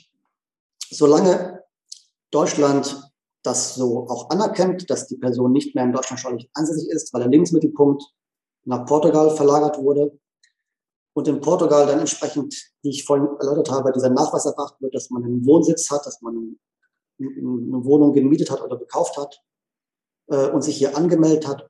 [0.96, 1.62] solange
[2.30, 3.10] Deutschland
[3.42, 7.20] das so auch anerkennt, dass die Person nicht mehr in Deutschland steuerlich ansässig ist, weil
[7.20, 8.02] der Lebensmittelpunkt
[8.64, 10.18] nach Portugal verlagert wurde
[11.14, 15.10] und in Portugal dann entsprechend, wie ich vorhin erläutert habe, dieser Nachweis erbracht wird, dass
[15.10, 16.58] man einen Wohnsitz hat, dass man
[17.18, 19.40] eine Wohnung gemietet hat oder gekauft hat
[20.28, 21.68] äh, und sich hier angemeldet hat,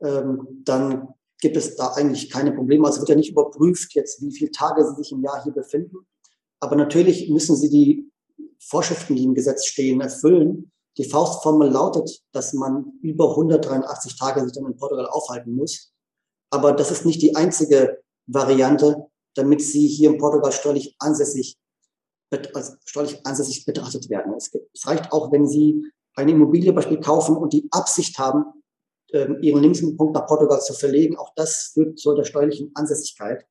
[0.00, 1.08] ähm, dann
[1.40, 2.86] gibt es da eigentlich keine Probleme.
[2.86, 6.06] Also wird ja nicht überprüft jetzt, wie viele Tage Sie sich im Jahr hier befinden.
[6.58, 8.10] Aber natürlich müssen Sie die
[8.60, 10.70] Vorschriften, die im Gesetz stehen, erfüllen.
[10.98, 15.92] Die Faustformel lautet, dass man über 183 Tage sich dann in Portugal aufhalten muss.
[16.50, 21.58] Aber das ist nicht die einzige Variante, damit sie hier in Portugal steuerlich ansässig,
[22.54, 24.34] als steuerlich ansässig betrachtet werden.
[24.34, 28.44] Es, gibt, es reicht auch, wenn Sie eine Immobilie beispielsweise kaufen und die Absicht haben,
[29.12, 31.16] ähm, Ihren Lebensmittelpunkt nach Portugal zu verlegen.
[31.16, 33.46] Auch das führt zu der steuerlichen Ansässigkeit.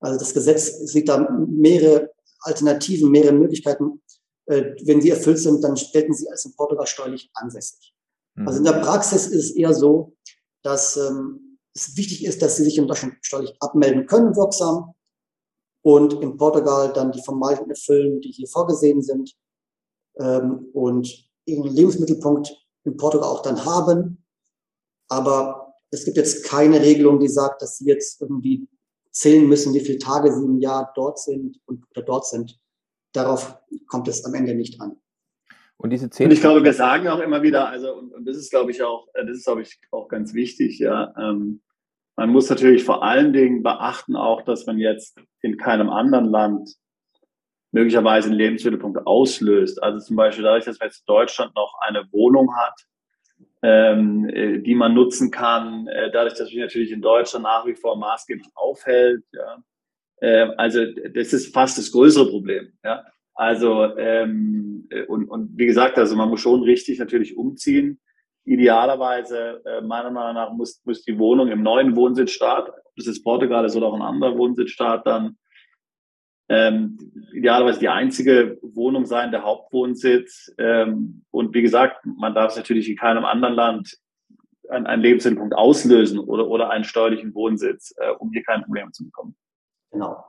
[0.00, 4.02] Also das Gesetz sieht da mehrere Alternativen, mehrere Möglichkeiten.
[4.50, 7.94] Äh, wenn sie erfüllt sind, dann gelten sie als in Portugal steuerlich ansässig.
[8.34, 8.48] Mhm.
[8.48, 10.16] Also in der Praxis ist es eher so,
[10.62, 14.94] dass ähm, es wichtig ist, dass sie sich in Deutschland steuerlich abmelden können, wirksam,
[15.82, 19.34] und in Portugal dann die Formalien erfüllen, die hier vorgesehen sind,
[20.18, 24.24] ähm, und ihren Lebensmittelpunkt in Portugal auch dann haben.
[25.08, 28.68] Aber es gibt jetzt keine Regelung, die sagt, dass sie jetzt irgendwie
[29.12, 32.58] zählen müssen, wie viele Tage sie im Jahr dort sind und oder dort sind.
[33.12, 34.96] Darauf kommt es am Ende nicht an.
[35.76, 36.26] Und diese zehn.
[36.26, 38.82] Und ich glaube, wir sagen auch immer wieder, also, und, und das ist, glaube ich,
[38.82, 41.14] auch, äh, das ist, glaube ich, auch ganz wichtig, ja.
[41.18, 41.62] Ähm,
[42.16, 46.76] man muss natürlich vor allen Dingen beachten auch, dass man jetzt in keinem anderen Land
[47.72, 49.82] möglicherweise einen Lebensmittelpunkt auslöst.
[49.82, 52.74] Also zum Beispiel dadurch, dass man jetzt in Deutschland noch eine Wohnung hat,
[53.62, 57.74] ähm, äh, die man nutzen kann, äh, dadurch, dass sich natürlich in Deutschland nach wie
[57.74, 59.24] vor maßgeblich aufhält.
[59.32, 59.62] Ja.
[60.20, 62.72] Äh, also das ist fast das größere Problem.
[62.84, 63.04] Ja.
[63.34, 68.00] Also ähm, und, und wie gesagt, also man muss schon richtig natürlich umziehen.
[68.44, 73.22] Idealerweise, äh, meiner Meinung nach, muss, muss die Wohnung im neuen Wohnsitzstaat, ob das jetzt
[73.22, 75.36] Portugal ist oder auch ein anderer Wohnsitzstaat, dann
[76.48, 76.98] ähm,
[77.32, 80.52] idealerweise die einzige Wohnung sein, der Hauptwohnsitz.
[80.58, 83.96] Ähm, und wie gesagt, man darf es natürlich in keinem anderen Land
[84.68, 89.36] einen Lebensmittelpunkt auslösen oder, oder einen steuerlichen Wohnsitz, äh, um hier kein Problem zu bekommen.
[89.90, 90.24] Genau.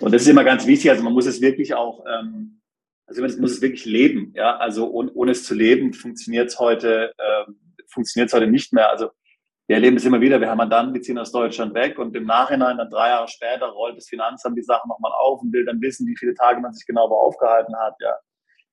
[0.00, 0.90] Und das ist immer ganz wichtig.
[0.90, 2.60] Also man muss es wirklich auch, ähm,
[3.06, 4.32] also man muss es wirklich leben.
[4.34, 7.52] Ja, also ohne, ohne es zu leben funktioniert es heute, äh,
[7.88, 8.90] funktioniert es heute nicht mehr.
[8.90, 9.10] Also
[9.68, 10.40] wir erleben es immer wieder.
[10.40, 13.66] Wir haben Mandanten, die ziehen aus Deutschland weg und im Nachhinein, dann drei Jahre später,
[13.66, 16.72] rollt das Finanzamt die Sachen nochmal auf und will dann wissen, wie viele Tage man
[16.72, 17.94] sich genau aufgehalten hat.
[18.00, 18.14] Ja,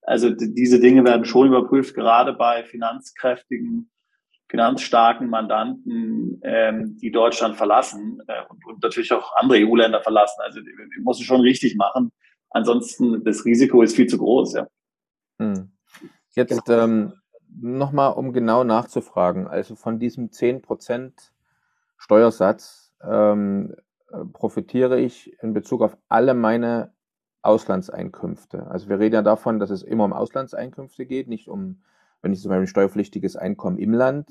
[0.04, 3.90] also diese Dinge werden schon überprüft, gerade bei finanzkräftigen
[4.54, 10.42] finanzstarken Mandanten, ähm, die Deutschland verlassen äh, und, und, natürlich auch andere EU-Länder verlassen.
[10.44, 12.12] Also wir müssen schon richtig machen.
[12.52, 14.54] Ansonsten das Risiko ist viel zu groß.
[14.54, 14.68] Ja.
[15.40, 15.72] Hm.
[16.36, 17.14] Jetzt ähm,
[17.50, 19.48] nochmal, um genau nachzufragen.
[19.48, 21.14] Also von diesem 10%
[21.98, 23.76] Steuersatz ähm,
[24.34, 26.94] profitiere ich in Bezug auf alle meine
[27.42, 28.68] Auslandseinkünfte.
[28.68, 31.82] Also wir reden ja davon, dass es immer um Auslandseinkünfte geht, nicht um
[32.24, 34.30] wenn ich zum Beispiel ein steuerpflichtiges Einkommen im Land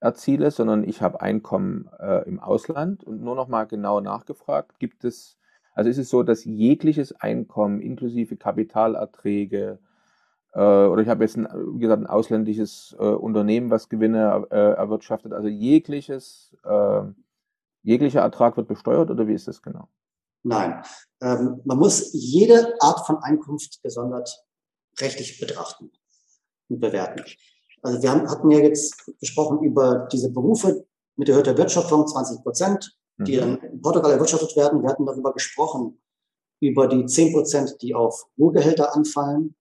[0.00, 3.04] erziele, sondern ich habe Einkommen äh, im Ausland.
[3.04, 5.36] Und nur noch mal genau nachgefragt, gibt es,
[5.74, 9.78] also ist es so, dass jegliches Einkommen inklusive Kapitalerträge
[10.54, 14.72] äh, oder ich habe jetzt, ein, wie gesagt, ein ausländisches äh, Unternehmen, was Gewinne äh,
[14.72, 17.02] erwirtschaftet, also jegliches, äh,
[17.82, 19.88] jeglicher Ertrag wird besteuert oder wie ist das genau?
[20.42, 20.82] Nein,
[21.20, 24.42] ähm, man muss jede Art von Einkunft gesondert
[24.98, 25.90] rechtlich betrachten
[26.68, 27.24] und bewerten.
[27.82, 30.84] Also wir haben, hatten ja jetzt gesprochen über diese Berufe
[31.16, 33.58] mit erhöhter Wirtschaftung, 20 Prozent, die mhm.
[33.62, 34.82] in Portugal erwirtschaftet werden.
[34.82, 35.98] Wir hatten darüber gesprochen,
[36.60, 39.54] über die 10 Prozent, die auf Ruhegehälter anfallen.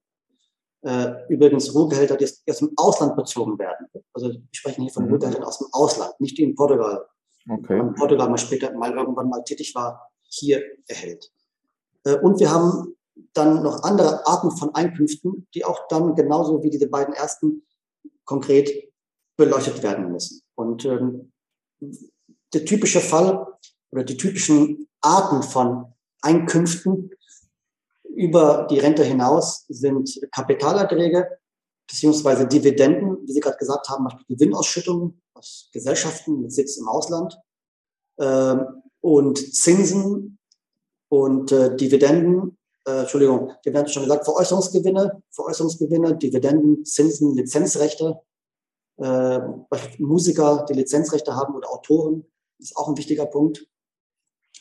[0.81, 3.87] Äh, übrigens Ruhegehälter, die aus dem Ausland bezogen werden.
[4.13, 5.11] Also wir sprechen hier von mhm.
[5.11, 7.05] Ruhegehältern aus dem Ausland, nicht die in Portugal.
[7.49, 7.79] Okay.
[7.79, 11.31] In Portugal mal später mal irgendwann mal tätig war, hier erhält.
[12.03, 12.95] Äh, und wir haben
[13.33, 17.65] dann noch andere Arten von Einkünften, die auch dann genauso wie diese beiden ersten
[18.25, 18.91] konkret
[19.37, 20.41] beleuchtet werden müssen.
[20.55, 21.31] Und ähm,
[22.53, 23.47] der typische Fall
[23.91, 27.11] oder die typischen Arten von Einkünften
[28.03, 31.37] über die Rente hinaus sind Kapitalerträge
[31.87, 37.37] beziehungsweise Dividenden, wie Sie gerade gesagt haben, Beispiel Gewinnausschüttungen aus Gesellschaften mit Sitz im Ausland
[38.17, 38.55] äh,
[39.01, 40.39] und Zinsen
[41.09, 42.54] und äh, Dividenden,
[42.85, 48.21] äh, Entschuldigung, Dividenden schon gesagt, Veräußerungsgewinne, Veräußerungsgewinne, Dividenden, Zinsen, Lizenzrechte,
[48.97, 49.39] äh,
[49.99, 52.25] Musiker, die Lizenzrechte haben oder Autoren,
[52.59, 53.67] ist auch ein wichtiger Punkt.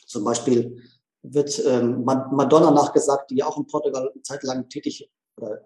[0.07, 0.81] Zum Beispiel
[1.23, 5.61] wird ähm, Madonna nachgesagt, die auch in Portugal eine Zeit lang tätig oder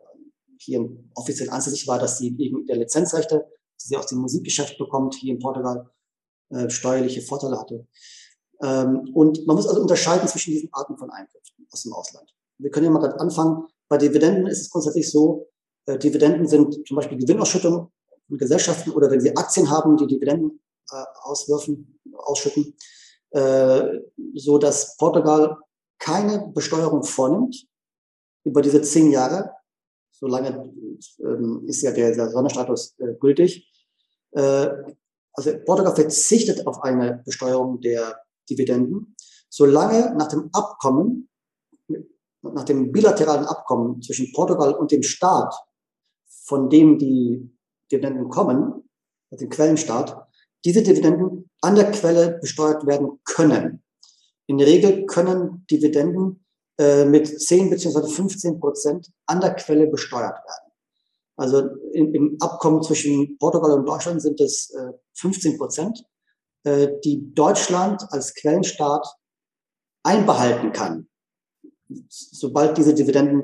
[0.58, 3.46] hier offiziell ansässig war, dass sie wegen der Lizenzrechte,
[3.82, 5.90] die sie aus dem Musikgeschäft bekommt, hier in Portugal
[6.50, 7.88] äh, steuerliche Vorteile hatte.
[8.62, 12.34] Ähm, und man muss also unterscheiden zwischen diesen Arten von Einkünften aus dem Ausland.
[12.60, 13.66] Wir können ja mal gerade anfangen.
[13.88, 15.48] Bei Dividenden ist es grundsätzlich so,
[15.86, 17.92] äh, Dividenden sind zum Beispiel Gewinnausschüttung
[18.28, 20.60] von Gesellschaften oder wenn sie Aktien haben, die Dividenden
[20.92, 22.76] äh, auswürfen, ausschütten,
[23.32, 23.82] äh,
[24.36, 25.58] so dass Portugal
[25.98, 27.66] keine Besteuerung vornimmt
[28.44, 29.52] über diese zehn Jahre.
[30.12, 30.74] Solange
[31.20, 33.72] ähm, ist ja der, der Sonderstatus äh, gültig.
[34.32, 34.70] Äh,
[35.34, 39.16] also Portugal verzichtet auf eine Besteuerung der Dividenden,
[39.50, 41.29] solange nach dem Abkommen,
[42.42, 45.54] nach dem bilateralen Abkommen zwischen Portugal und dem Staat,
[46.28, 47.56] von dem die
[47.92, 48.90] Dividenden kommen,
[49.32, 50.28] dem Quellenstaat,
[50.66, 53.84] diese Dividenden an der Quelle besteuert werden können.
[54.48, 56.46] In der Regel können Dividenden
[56.80, 58.08] äh, mit 10 bzw.
[58.08, 60.72] 15 Prozent an der Quelle besteuert werden.
[61.36, 61.60] Also
[61.94, 66.04] in, im Abkommen zwischen Portugal und Deutschland sind es äh, 15 Prozent,
[66.64, 69.06] äh, die Deutschland als Quellenstaat
[70.04, 71.09] einbehalten kann,
[72.10, 73.44] sobald diese Dividenden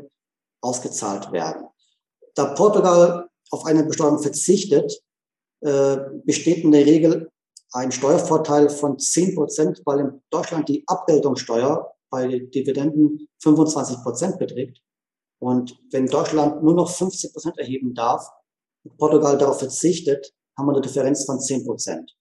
[0.62, 1.68] ausgezahlt werden.
[2.36, 5.02] Da Portugal auf eine Besteuerung verzichtet,
[5.62, 7.30] äh, besteht in der Regel
[7.72, 14.82] ein Steuervorteil von 10 Prozent, weil in Deutschland die Abgeltungssteuer bei Dividenden 25 Prozent beträgt.
[15.40, 18.30] Und wenn Deutschland nur noch 50 Prozent erheben darf,
[18.86, 22.16] und Portugal darauf verzichtet, haben wir eine Differenz von 10 Prozent.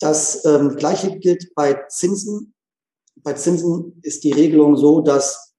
[0.00, 2.54] Das ähm, Gleiche gilt bei Zinsen.
[3.22, 5.54] Bei Zinsen ist die Regelung so, dass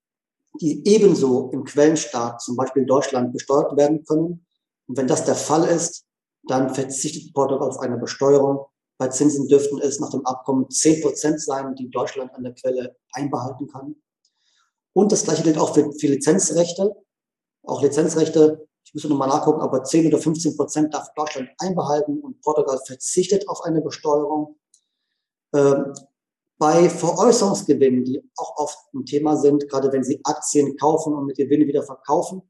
[0.60, 4.46] die ebenso im Quellenstaat, zum Beispiel Deutschland, besteuert werden können
[4.88, 6.06] und wenn das der Fall ist,
[6.48, 8.66] dann verzichtet Portugal auf eine Besteuerung.
[8.98, 12.98] Bei Zinsen dürften es nach dem Abkommen 10 Prozent sein, die Deutschland an der Quelle
[13.14, 13.96] einbehalten kann.
[14.94, 16.96] Und das Gleiche gilt auch für, für Lizenzrechte.
[17.64, 22.42] Auch Lizenzrechte, ich muss nochmal nachgucken, aber 10 oder 15 Prozent darf Deutschland einbehalten und
[22.42, 24.58] Portugal verzichtet auf eine Besteuerung.
[25.54, 25.94] Ähm,
[26.60, 31.38] bei Veräußerungsgewinnen, die auch oft ein Thema sind, gerade wenn Sie Aktien kaufen und mit
[31.38, 32.42] Gewinne wieder verkaufen,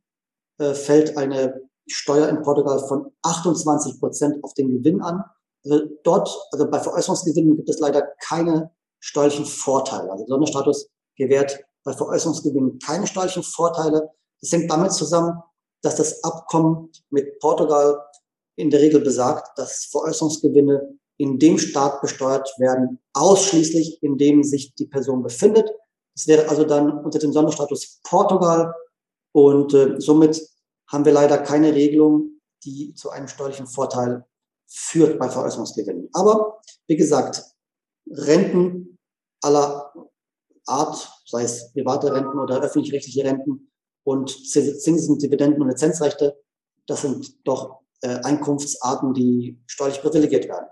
[0.57, 5.23] äh, fällt eine Steuer in Portugal von 28 Prozent auf den Gewinn an.
[5.63, 10.11] Also dort, also bei Veräußerungsgewinnen gibt es leider keine steuerlichen Vorteile.
[10.11, 14.09] Also Sonderstatus gewährt bei Veräußerungsgewinnen keine steuerlichen Vorteile.
[14.41, 15.39] Das hängt damit zusammen,
[15.81, 18.03] dass das Abkommen mit Portugal
[18.55, 24.73] in der Regel besagt, dass Veräußerungsgewinne in dem Staat besteuert werden, ausschließlich in dem sich
[24.75, 25.69] die Person befindet.
[26.15, 28.73] Es wäre also dann unter dem Sonderstatus Portugal
[29.33, 30.41] und äh, somit
[30.87, 34.25] haben wir leider keine Regelung, die zu einem steuerlichen Vorteil
[34.65, 36.09] führt bei Veräußerungsgewinnen.
[36.13, 37.43] Aber wie gesagt,
[38.09, 38.97] Renten
[39.41, 39.93] aller
[40.67, 43.71] Art, sei es private Renten oder öffentlich-rechtliche Renten
[44.03, 46.41] und Zinsen, Dividenden und Lizenzrechte,
[46.87, 50.67] das sind doch äh, Einkunftsarten, die steuerlich privilegiert werden.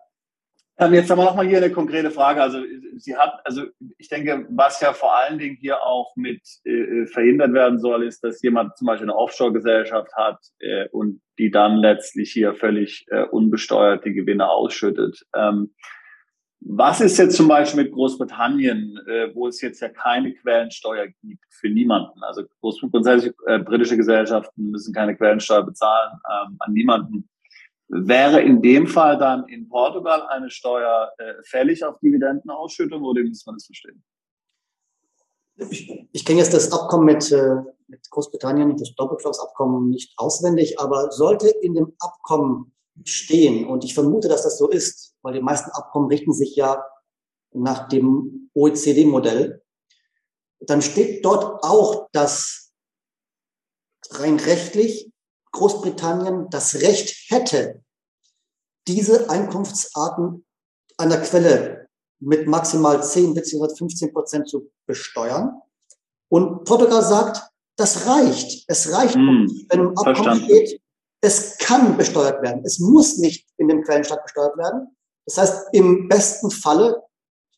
[0.79, 2.41] Ähm, jetzt haben wir nochmal hier eine konkrete Frage.
[2.41, 2.59] Also
[2.97, 3.63] sie hat, also
[3.97, 8.23] ich denke, was ja vor allen Dingen hier auch mit äh, verhindert werden soll, ist,
[8.23, 13.23] dass jemand zum Beispiel eine Offshore-Gesellschaft hat äh, und die dann letztlich hier völlig äh,
[13.23, 15.25] unbesteuert die Gewinne ausschüttet.
[15.35, 15.73] Ähm,
[16.59, 21.43] was ist jetzt zum Beispiel mit Großbritannien, äh, wo es jetzt ja keine Quellensteuer gibt
[21.49, 22.23] für niemanden?
[22.23, 27.29] Also grundsätzlich äh, britische Gesellschaften müssen keine Quellensteuer bezahlen ähm, an niemanden.
[27.89, 33.29] Wäre in dem Fall dann in Portugal eine Steuer äh, fällig auf Dividendenausschüttung oder wie
[33.29, 34.03] muss man das verstehen?
[35.55, 37.55] Ich, ich kenne jetzt das Abkommen mit, äh,
[37.87, 42.73] mit Großbritannien, das Doppelschlagsabkommen nicht auswendig, aber sollte in dem Abkommen
[43.05, 46.83] stehen, und ich vermute, dass das so ist, weil die meisten Abkommen richten sich ja
[47.51, 49.63] nach dem OECD-Modell,
[50.59, 52.73] dann steht dort auch, dass
[54.11, 55.11] rein rechtlich
[55.57, 57.81] Großbritannien das Recht hätte,
[58.87, 60.45] diese Einkunftsarten
[60.97, 61.87] an der Quelle
[62.19, 63.75] mit maximal 10 bzw.
[63.75, 65.61] 15 Prozent zu besteuern.
[66.29, 67.41] Und Portugal sagt,
[67.75, 68.65] das reicht.
[68.67, 70.45] Es reicht, hm, wenn im Abkommen verstanden.
[70.45, 70.81] steht,
[71.21, 72.63] es kann besteuert werden.
[72.65, 74.95] Es muss nicht in dem Quellenstaat besteuert werden.
[75.25, 77.03] Das heißt, im besten Falle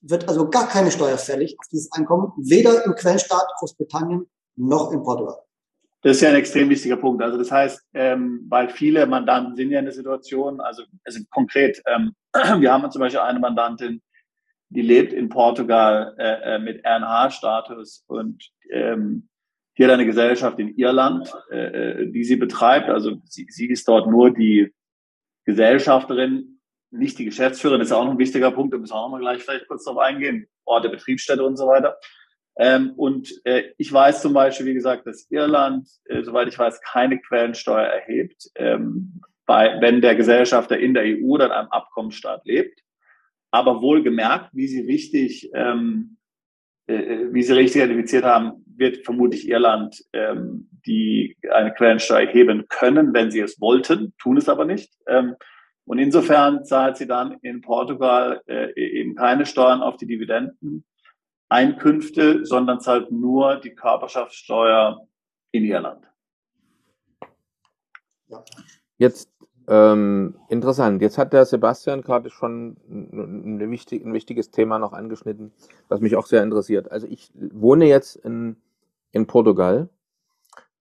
[0.02, 5.04] wird also gar keine Steuer fällig auf dieses Einkommen, weder im Quellenstaat Großbritannien noch in
[5.04, 5.38] Portugal.
[6.02, 7.22] Das ist ja ein extrem wichtiger Punkt.
[7.22, 11.82] Also das heißt, ähm, weil viele Mandanten sind ja in der Situation, also, also konkret,
[11.86, 12.14] ähm,
[12.62, 14.02] wir haben zum Beispiel eine Mandantin,
[14.70, 19.28] die lebt in Portugal äh, äh mit RNH-Status und ähm,
[19.78, 22.90] die hat eine Gesellschaft in Irland, äh, äh, die sie betreibt.
[22.90, 24.74] Also sie, sie ist dort nur die
[25.46, 26.60] Gesellschafterin,
[26.92, 27.80] nicht die Geschäftsführerin.
[27.80, 29.68] Das ist auch noch ein wichtiger Punkt, da müssen wir auch noch mal gleich vielleicht
[29.68, 30.48] kurz drauf eingehen.
[30.66, 31.98] Ort der Betriebsstätte und so weiter.
[32.60, 36.82] Ähm, und äh, ich weiß zum Beispiel, wie gesagt, dass Irland, äh, soweit ich weiß,
[36.82, 42.46] keine Quellensteuer erhebt, ähm, bei, wenn der Gesellschafter in der EU oder in einem Abkommensstaat
[42.46, 42.82] lebt.
[43.50, 46.18] Aber wohlgemerkt, wie Sie richtig, ähm,
[46.88, 52.66] äh, äh, wie Sie richtig identifiziert haben, wird vermutlich Irland ähm, die eine Quellensteuer erheben
[52.68, 54.92] können, wenn sie es wollten, tun es aber nicht.
[55.08, 55.36] Ähm,
[55.86, 60.84] und insofern zahlt sie dann in Portugal äh, eben keine Steuern auf die Dividenden
[61.50, 65.08] Einkünfte, sondern zahlt nur die Körperschaftssteuer
[65.52, 66.06] in Irland.
[68.98, 69.32] Jetzt
[69.68, 71.02] ähm, interessant.
[71.02, 75.52] Jetzt hat der Sebastian gerade schon ein, wichtig, ein wichtiges Thema noch angeschnitten,
[75.88, 76.92] was mich auch sehr interessiert.
[76.92, 78.58] Also ich wohne jetzt in,
[79.12, 79.90] in Portugal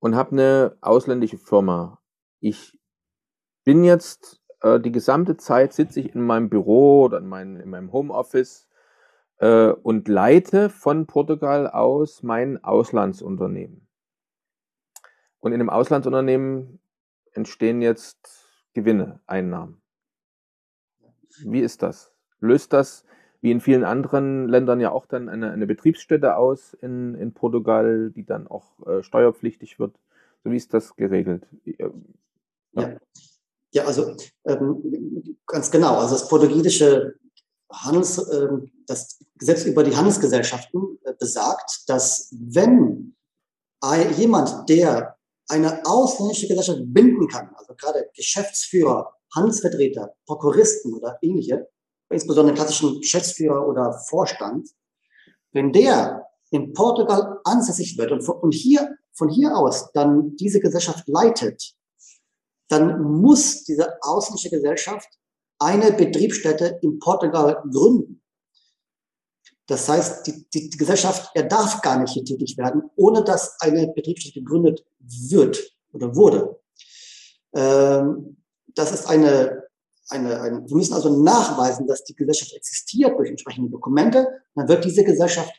[0.01, 1.99] und habe eine ausländische Firma.
[2.41, 2.79] Ich
[3.65, 7.71] bin jetzt äh, die gesamte Zeit sitze ich in meinem Büro oder in, mein, in
[7.71, 8.68] meinem Homeoffice
[9.39, 13.87] äh, und leite von Portugal aus mein Auslandsunternehmen.
[15.41, 16.81] Und in dem Auslandsunternehmen
[17.33, 19.81] entstehen jetzt Gewinne, Einnahmen.
[21.45, 22.13] Wie ist das?
[22.41, 23.05] Löst das
[23.41, 28.11] wie in vielen anderen Ländern ja auch dann eine, eine Betriebsstätte aus in, in Portugal,
[28.11, 29.95] die dann auch äh, steuerpflichtig wird?
[30.43, 31.47] So wie ist das geregelt?
[31.65, 31.91] Ja,
[32.73, 32.97] ja.
[33.71, 35.99] ja also ähm, ganz genau.
[35.99, 37.15] Also das portugiesische
[37.73, 38.49] Handels, äh,
[38.87, 43.15] das Gesetz über die Handelsgesellschaften äh, besagt, dass wenn
[44.17, 45.17] jemand, der
[45.49, 51.69] eine ausländische Gesellschaft binden kann, also gerade Geschäftsführer, Handelsvertreter, Prokuristen oder ähnliche,
[52.11, 54.69] insbesondere klassischen Geschäftsführer oder Vorstand,
[55.53, 61.75] wenn der in Portugal ansässig wird und hier, von hier aus dann diese Gesellschaft leitet,
[62.69, 65.09] dann muss diese ausländische Gesellschaft
[65.59, 68.23] eine Betriebsstätte in Portugal gründen.
[69.67, 73.61] Das heißt, die, die, die Gesellschaft, er darf gar nicht hier tätig werden, ohne dass
[73.61, 76.59] eine Betriebsstätte gegründet wird oder wurde.
[77.55, 78.39] Ähm,
[78.75, 79.65] das ist eine,
[80.09, 84.27] eine, eine, wir müssen also nachweisen, dass die Gesellschaft existiert durch entsprechende Dokumente.
[84.55, 85.53] Dann wird diese Gesellschaft,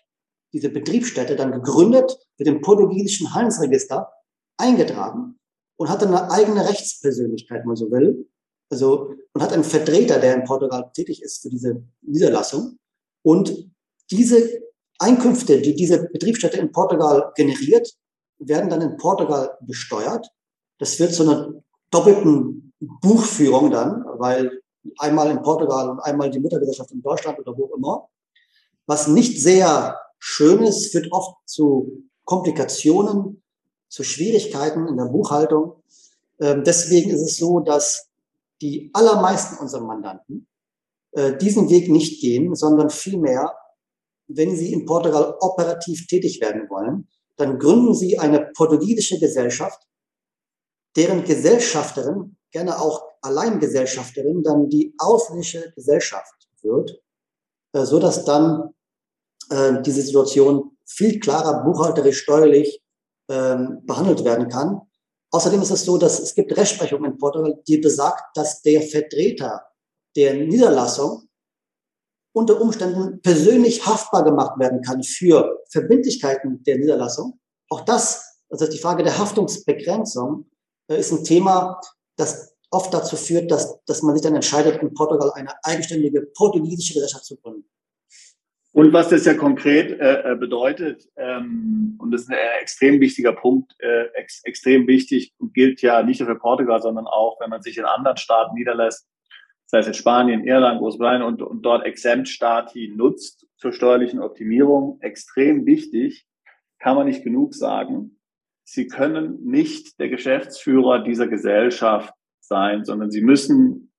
[0.53, 4.11] diese Betriebsstätte dann gegründet, mit dem portugiesischen Handelsregister
[4.57, 5.39] eingetragen
[5.77, 8.27] und hat dann eine eigene Rechtspersönlichkeit, wenn man so will.
[8.69, 12.77] Also, und hat einen Vertreter, der in Portugal tätig ist für diese Niederlassung.
[13.23, 13.71] Und
[14.11, 14.61] diese
[14.99, 17.95] Einkünfte, die diese Betriebsstätte in Portugal generiert,
[18.37, 20.29] werden dann in Portugal besteuert.
[20.77, 21.53] Das wird zu einer
[21.91, 24.61] doppelten Buchführung dann, weil
[24.97, 28.09] einmal in Portugal und einmal die Muttergesellschaft in Deutschland oder wo immer.
[28.85, 33.41] Was nicht sehr schön ist, führt oft zu Komplikationen,
[33.89, 35.83] zu Schwierigkeiten in der Buchhaltung.
[36.39, 38.08] Ähm, deswegen ist es so, dass
[38.61, 40.47] die allermeisten unserer Mandanten
[41.11, 43.55] äh, diesen Weg nicht gehen, sondern vielmehr,
[44.27, 47.07] wenn sie in Portugal operativ tätig werden wollen,
[47.37, 49.81] dann gründen sie eine portugiesische Gesellschaft,
[50.95, 57.01] deren Gesellschafterin, gerne auch Alleingesellschafterin, dann die ausländische Gesellschaft wird,
[57.73, 58.73] äh, so dass dann
[59.49, 62.83] äh, diese Situation viel klarer buchhalterisch, steuerlich
[63.29, 64.81] ähm, behandelt werden kann
[65.31, 69.63] Außerdem ist es so, dass es gibt Rechtsprechung in Portugal, die besagt, dass der Vertreter
[70.15, 71.29] der Niederlassung
[72.33, 77.39] unter Umständen persönlich haftbar gemacht werden kann für Verbindlichkeiten der Niederlassung.
[77.69, 80.49] Auch das, also die Frage der Haftungsbegrenzung,
[80.89, 81.79] äh, ist ein Thema,
[82.17, 86.95] das oft dazu führt, dass, dass man sich dann entscheidet, in Portugal eine eigenständige portugiesische
[86.95, 87.67] Gesellschaft zu gründen.
[88.79, 93.33] Und was das ja konkret äh, äh, bedeutet, ähm, und das ist ein extrem wichtiger
[93.33, 97.49] Punkt, äh, ex extrem wichtig und gilt ja nicht nur für Portugal, sondern auch, wenn
[97.49, 99.05] man sich in anderen Staaten niederlässt,
[99.65, 105.65] sei es in Spanien, Irland, Großbritannien und, und dort Exempt-Stati nutzt zur steuerlichen Optimierung, extrem
[105.65, 106.25] wichtig,
[106.79, 108.21] kann man nicht genug sagen.
[108.63, 113.91] Sie können nicht der Geschäftsführer dieser Gesellschaft sein, sondern Sie müssen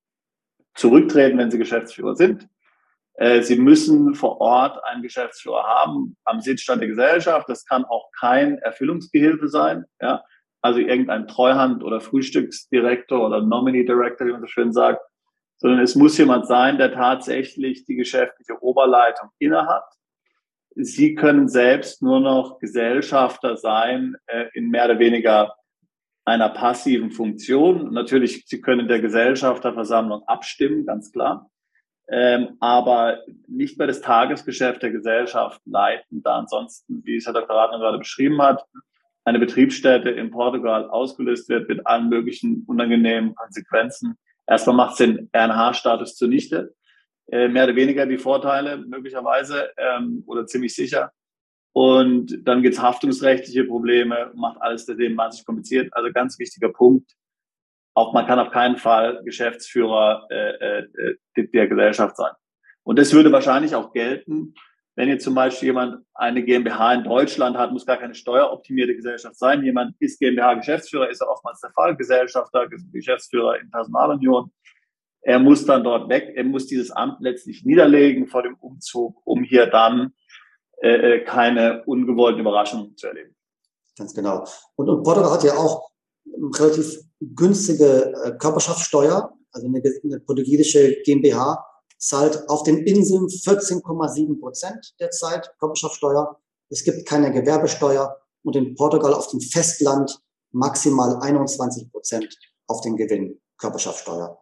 [0.74, 2.48] zurücktreten, wenn Sie Geschäftsführer sind.
[3.20, 7.48] Äh, Sie müssen vor Ort einen Geschäftsführer haben am Sitzstand der Gesellschaft.
[7.48, 9.84] Das kann auch kein Erfüllungsgehilfe sein.
[10.00, 10.24] Ja.
[10.62, 15.00] also irgendein Treuhand- oder Frühstücksdirektor oder Nominee Director, wie man so schön sagt,
[15.58, 19.84] sondern es muss jemand sein, der tatsächlich die geschäftliche Oberleitung innehat.
[20.74, 25.54] Sie können selbst nur noch Gesellschafter sein äh, in mehr oder weniger
[26.24, 27.92] einer passiven Funktion.
[27.92, 31.50] Natürlich, Sie können in der Gesellschafterversammlung abstimmen, ganz klar,
[32.10, 37.54] ähm, aber nicht mehr das Tagesgeschäft der Gesellschaft leiten, da ansonsten, wie es Herr Dr.
[37.54, 38.64] Radner gerade beschrieben hat,
[39.24, 44.16] eine Betriebsstätte in Portugal ausgelöst wird mit allen möglichen unangenehmen Konsequenzen.
[44.46, 46.74] Erstmal macht es den RNH-Status zunichte.
[47.30, 51.12] Äh, mehr oder weniger die Vorteile möglicherweise ähm, oder ziemlich sicher.
[51.72, 55.88] Und dann gibt's haftungsrechtliche Probleme, macht alles Leben wahnsinnig kompliziert.
[55.92, 57.12] Also ganz wichtiger Punkt.
[57.94, 62.32] Auch man kann auf keinen Fall Geschäftsführer äh, äh, der Gesellschaft sein.
[62.82, 64.54] Und das würde wahrscheinlich auch gelten,
[64.96, 69.36] wenn jetzt zum Beispiel jemand eine GmbH in Deutschland hat, muss gar keine steueroptimierte Gesellschaft
[69.36, 69.62] sein.
[69.62, 74.52] Jemand ist GmbH-Geschäftsführer, ist ja oftmals der Fall, Gesellschafter, Geschäftsführer in Personalunion.
[75.22, 79.42] Er muss dann dort weg, er muss dieses Amt letztlich niederlegen vor dem Umzug, um
[79.42, 80.12] hier dann
[80.82, 83.36] äh, äh, keine ungewollten Überraschungen zu erleben.
[83.96, 84.44] Ganz genau.
[84.76, 85.89] Und, und Portugal hat ja auch
[86.54, 91.64] relativ günstige äh, Körperschaftssteuer, also eine, eine portugiesische GmbH
[91.98, 96.40] zahlt auf den Inseln 14,7 Prozent derzeit Körperschaftssteuer.
[96.70, 100.18] Es gibt keine Gewerbesteuer und in Portugal auf dem Festland
[100.52, 104.38] maximal 21 Prozent auf den Gewinn Körperschaftssteuer.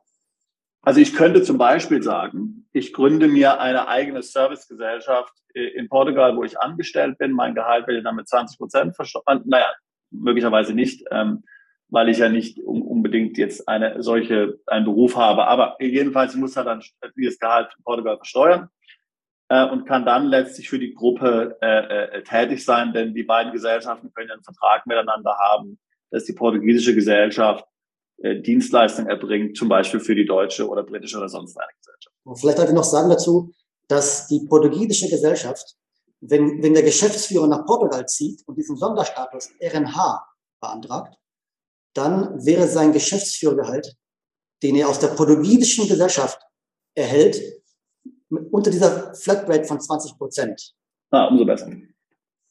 [0.83, 6.37] Also ich könnte zum Beispiel sagen, ich gründe mir eine eigene Servicegesellschaft äh, in Portugal,
[6.37, 7.33] wo ich angestellt bin.
[7.33, 9.45] Mein Gehalt werde dann mit 20 Prozent versteuert.
[9.45, 9.73] Naja,
[10.11, 11.43] möglicherweise nicht, ähm,
[11.91, 15.47] weil ich ja nicht unbedingt jetzt eine solche, einen Beruf habe.
[15.47, 16.83] Aber jedenfalls muss er dann
[17.17, 18.69] dieses Gehalt in Portugal versteuern
[19.49, 23.53] äh, und kann dann letztlich für die Gruppe äh, äh, tätig sein, denn die beiden
[23.53, 25.79] Gesellschaften können einen Vertrag miteinander haben,
[26.11, 27.65] dass die portugiesische Gesellschaft
[28.19, 32.17] äh, Dienstleistungen erbringt, zum Beispiel für die deutsche oder britische oder sonst eine Gesellschaft.
[32.25, 33.53] Und vielleicht darf ich noch sagen dazu,
[33.89, 35.77] dass die portugiesische Gesellschaft,
[36.21, 40.27] wenn, wenn der Geschäftsführer nach Portugal zieht und diesen Sonderstatus RNH
[40.61, 41.15] beantragt,
[41.99, 43.95] dann wäre sein Geschäftsführergehalt,
[44.63, 46.41] den er aus der portugiesischen Gesellschaft
[46.95, 47.41] erhält,
[48.31, 50.75] unter dieser Flatrate von 20 Prozent.
[51.11, 51.71] Ah, umso besser.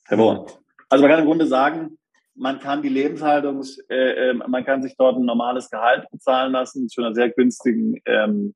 [0.05, 0.59] Hervorragend.
[0.89, 1.97] Also man kann im Grunde sagen,
[2.35, 6.87] man kann die Lebenshaltungs, äh, äh, man kann sich dort ein normales Gehalt bezahlen lassen
[6.87, 8.53] zu einer sehr günstigen ähm,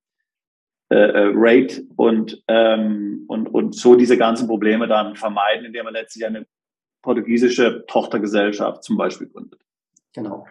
[0.89, 5.93] äh, äh, Rate und, ähm, und, und so diese ganzen Probleme dann vermeiden, indem man
[5.93, 6.45] letztlich eine
[7.01, 9.61] portugiesische Tochtergesellschaft zum Beispiel gründet.
[10.13, 10.45] Genau.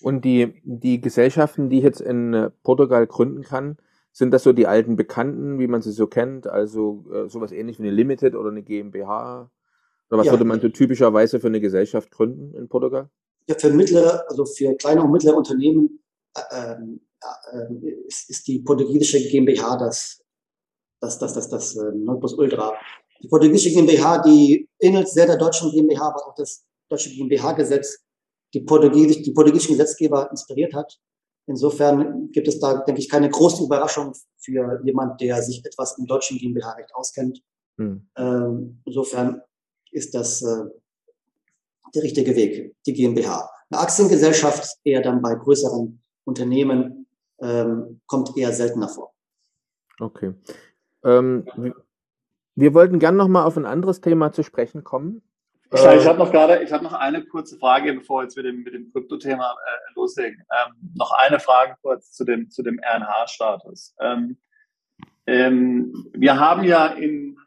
[0.00, 3.76] Und die, die Gesellschaften, die ich jetzt in äh, Portugal gründen kann,
[4.12, 6.46] sind das so die alten Bekannten, wie man sie so kennt?
[6.46, 9.50] Also äh, sowas ähnlich wie eine Limited oder eine GmbH?
[10.10, 10.32] Oder was ja.
[10.32, 13.08] würde man so typischerweise für eine Gesellschaft gründen in Portugal?
[13.48, 16.00] Ja, für mittlere, also für kleine und mittlere Unternehmen
[16.36, 20.22] äh, äh, ist, ist, die portugiesische GmbH das,
[21.00, 22.74] das, das, das, das äh, Nordplus Ultra.
[23.22, 28.04] Die portugiesische GmbH, die ähnelt sehr der deutschen GmbH, aber auch das deutsche GmbH-Gesetz
[28.54, 30.98] die, Portugies die portugiesischen Gesetzgeber inspiriert hat.
[31.46, 36.06] Insofern gibt es da, denke ich, keine große Überraschung für jemand, der sich etwas im
[36.06, 37.42] deutschen GmbH-Recht auskennt.
[37.78, 38.06] Hm.
[38.16, 39.42] Ähm, insofern
[39.90, 40.64] ist das äh,
[41.94, 43.50] der richtige Weg, die GmbH.
[43.70, 47.06] Eine Aktiengesellschaft eher dann bei größeren Unternehmen
[47.40, 49.12] ähm, kommt eher seltener vor.
[49.98, 50.34] Okay.
[51.04, 51.44] Ähm,
[52.54, 55.22] wir wollten gern noch mal auf ein anderes Thema zu sprechen kommen.
[55.74, 58.44] Ich, ich habe noch gerade, ich habe noch eine kurze Frage, bevor wir jetzt mit
[58.44, 60.44] dem, mit dem Krypto-Thema äh, loslegen.
[60.50, 63.94] Ähm, noch eine Frage kurz zu dem, zu dem RNH-Status.
[64.00, 64.36] Ähm,
[65.26, 67.38] ähm, wir haben ja in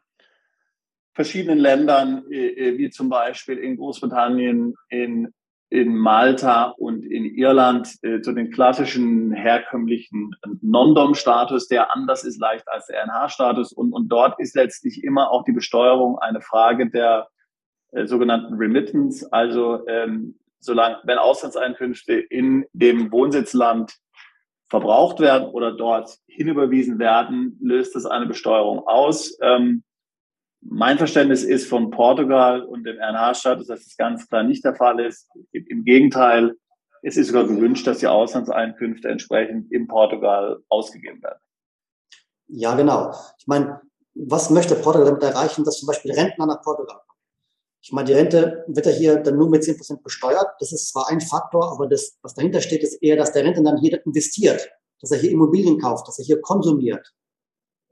[1.14, 5.32] verschiedenen Ländern, äh, äh, wie zum Beispiel in Großbritannien, in,
[5.70, 12.66] in Malta und in Irland, äh, zu den klassischen herkömmlichen Non-Dom-Status, der anders ist leicht
[12.68, 13.72] als der RNH-Status.
[13.72, 17.28] Und, und dort ist letztlich immer auch die Besteuerung eine Frage der
[17.92, 23.96] äh, sogenannten Remittance, also ähm, solange, wenn Auslandseinkünfte in dem Wohnsitzland
[24.68, 29.38] verbraucht werden oder dort hinüberwiesen werden, löst das eine Besteuerung aus.
[29.40, 29.84] Ähm,
[30.60, 34.98] mein Verständnis ist von Portugal und dem RNH-Status, dass das ganz klar nicht der Fall
[34.98, 35.28] ist.
[35.52, 36.56] Im Gegenteil,
[37.02, 41.38] es ist sogar gewünscht, dass die Auslandseinkünfte entsprechend in Portugal ausgegeben werden.
[42.48, 43.12] Ja, genau.
[43.38, 43.80] Ich meine,
[44.14, 47.00] was möchte Portugal damit erreichen, dass zum Beispiel Rentner nach Portugal
[47.86, 50.48] ich meine, die Rente wird ja hier dann nur mit 10 Prozent besteuert.
[50.58, 53.62] Das ist zwar ein Faktor, aber das, was dahinter steht, ist eher, dass der Rentner
[53.62, 54.68] dann hier investiert,
[55.00, 57.14] dass er hier Immobilien kauft, dass er hier konsumiert.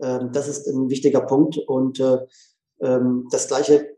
[0.03, 1.59] Ähm, das ist ein wichtiger Punkt.
[1.69, 2.19] Und äh,
[2.81, 3.97] ähm, das Gleiche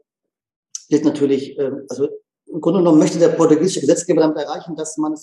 [0.90, 2.08] gilt natürlich, äh, also
[2.44, 5.14] im Grunde genommen möchte der portugiesische Gesetzgeber damit erreichen, dass man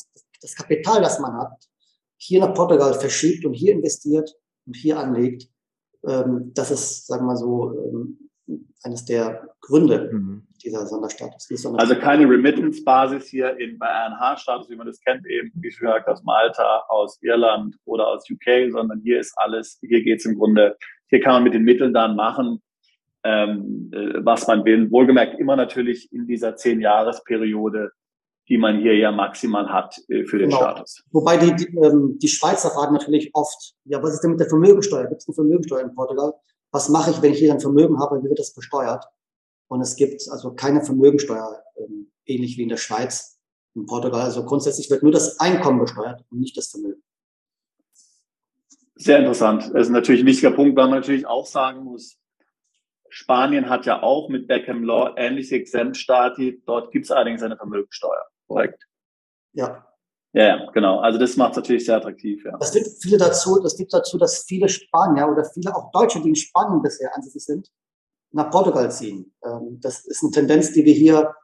[0.42, 1.70] das Kapital, das man hat,
[2.18, 5.48] hier nach Portugal verschiebt und hier investiert und hier anlegt.
[6.04, 8.32] Ähm, das ist, sagen wir mal so, ähm,
[8.84, 10.48] eines der Gründe mhm.
[10.64, 11.48] dieser Sonderstatus.
[11.78, 16.08] Also keine Remittance-Basis hier in, bei RNH-Status, wie man das kennt, eben, wie schon gesagt,
[16.08, 20.38] aus Malta, aus Irland oder aus UK, sondern hier ist alles, hier geht es im
[20.38, 20.76] Grunde,
[21.08, 22.62] hier kann man mit den Mitteln dann machen,
[23.24, 24.92] ähm, äh, was man will.
[24.92, 27.92] Wohlgemerkt immer natürlich in dieser zehn-Jahres-Periode,
[28.50, 30.62] die man hier ja maximal hat äh, für den genau.
[30.62, 31.04] Status.
[31.12, 34.50] Wobei die, die, ähm, die Schweizer fragen natürlich oft, ja, was ist denn mit der
[34.50, 35.08] Vermögensteuer?
[35.08, 36.34] Gibt es eine Vermögensteuer in Portugal?
[36.74, 38.22] Was mache ich, wenn ich hier ein Vermögen habe?
[38.24, 39.06] Wie wird das besteuert?
[39.68, 43.40] Und es gibt also keine Vermögensteuer, ähm, ähnlich wie in der Schweiz,
[43.76, 44.22] in Portugal.
[44.22, 47.04] Also grundsätzlich wird nur das Einkommen besteuert und nicht das Vermögen.
[48.96, 49.72] Sehr interessant.
[49.74, 52.18] Das ist natürlich ein wichtiger Punkt, weil man natürlich auch sagen muss,
[53.10, 56.64] Spanien hat ja auch mit Beckham Law ähnliche Exemptstati.
[56.66, 58.88] Dort gibt es allerdings eine Vermögensteuer, korrekt?
[59.52, 59.93] Ja.
[60.34, 61.00] Ja, genau.
[61.00, 62.44] Also das macht es natürlich sehr attraktiv.
[62.44, 62.58] Ja.
[62.58, 66.30] Das führt viele dazu, das führt dazu, dass viele Spanier oder viele auch Deutsche, die
[66.30, 67.72] in Spanien bisher ansässig sind,
[68.32, 69.34] nach Portugal ziehen.
[69.46, 71.36] Ähm, das ist eine Tendenz, die wir hier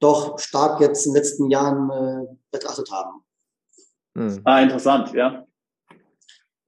[0.00, 3.22] doch stark jetzt in den letzten Jahren äh, betrachtet haben.
[4.14, 4.40] Hm.
[4.44, 5.46] Ah, interessant, ja.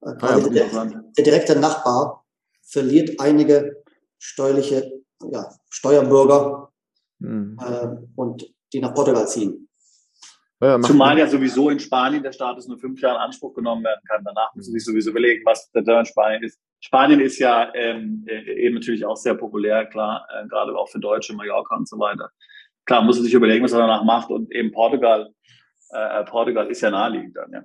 [0.02, 2.24] Äh, ah, ja der, der direkte Nachbar
[2.62, 3.82] verliert einige
[4.18, 5.00] steuerliche
[5.30, 6.72] ja, Steuerbürger
[7.18, 7.58] mhm.
[7.60, 9.68] äh, und die nach Portugal ziehen.
[10.62, 14.02] Ja, Zumal ja sowieso in Spanien der Status nur fünf Jahre in Anspruch genommen werden
[14.06, 14.22] kann.
[14.24, 16.60] Danach müssen Sie sich sowieso überlegen, was der in Spanien ist.
[16.80, 21.00] Spanien ist ja ähm, äh, eben natürlich auch sehr populär, klar, äh, gerade auch für
[21.00, 22.30] Deutsche, Mallorca und so weiter.
[22.84, 24.30] Klar, muss man sich überlegen, was er danach macht.
[24.30, 25.32] Und eben Portugal,
[25.90, 27.64] äh, Portugal ist ja naheliegend dann, ja.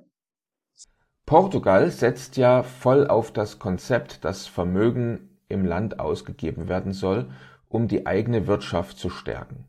[1.25, 7.29] Portugal setzt ja voll auf das Konzept, dass Vermögen im Land ausgegeben werden soll,
[7.67, 9.67] um die eigene Wirtschaft zu stärken.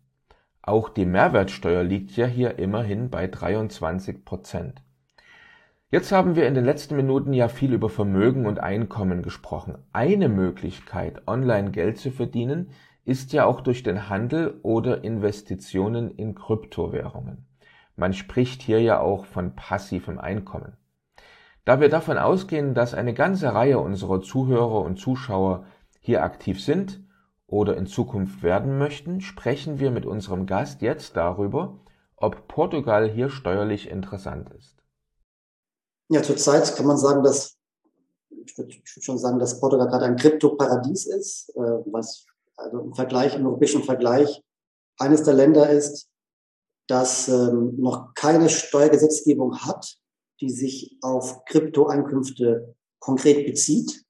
[0.66, 4.82] Auch die Mehrwertsteuer liegt ja hier immerhin bei 23 Prozent.
[5.92, 9.78] Jetzt haben wir in den letzten Minuten ja viel über Vermögen und Einkommen gesprochen.
[9.92, 12.70] Eine Möglichkeit, online Geld zu verdienen,
[13.04, 17.46] ist ja auch durch den Handel oder Investitionen in Kryptowährungen.
[17.94, 20.76] Man spricht hier ja auch von passivem Einkommen.
[21.64, 25.64] Da wir davon ausgehen, dass eine ganze Reihe unserer Zuhörer und Zuschauer
[26.00, 27.05] hier aktiv sind
[27.46, 31.78] oder in Zukunft werden möchten, sprechen wir mit unserem Gast jetzt darüber,
[32.16, 34.76] ob Portugal hier steuerlich interessant ist.
[36.08, 37.56] Ja, zurzeit kann man sagen, dass
[38.44, 42.26] ich würde würd schon sagen, dass Portugal gerade ein Kryptoparadies ist, äh, was
[42.56, 44.42] also im Vergleich, im europäischen Vergleich
[44.98, 46.08] eines der Länder ist,
[46.88, 49.98] das ähm, noch keine Steuergesetzgebung hat,
[50.40, 54.04] die sich auf Kryptoeinkünfte konkret bezieht.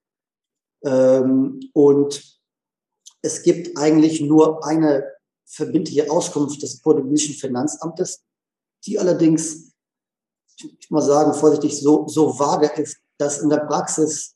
[0.85, 2.36] Ähm, und
[3.27, 5.05] es gibt eigentlich nur eine
[5.45, 8.23] verbindliche Auskunft des portugiesischen Finanzamtes,
[8.85, 9.73] die allerdings,
[10.57, 14.35] ich mal sagen, vorsichtig so, so vage ist, dass in der Praxis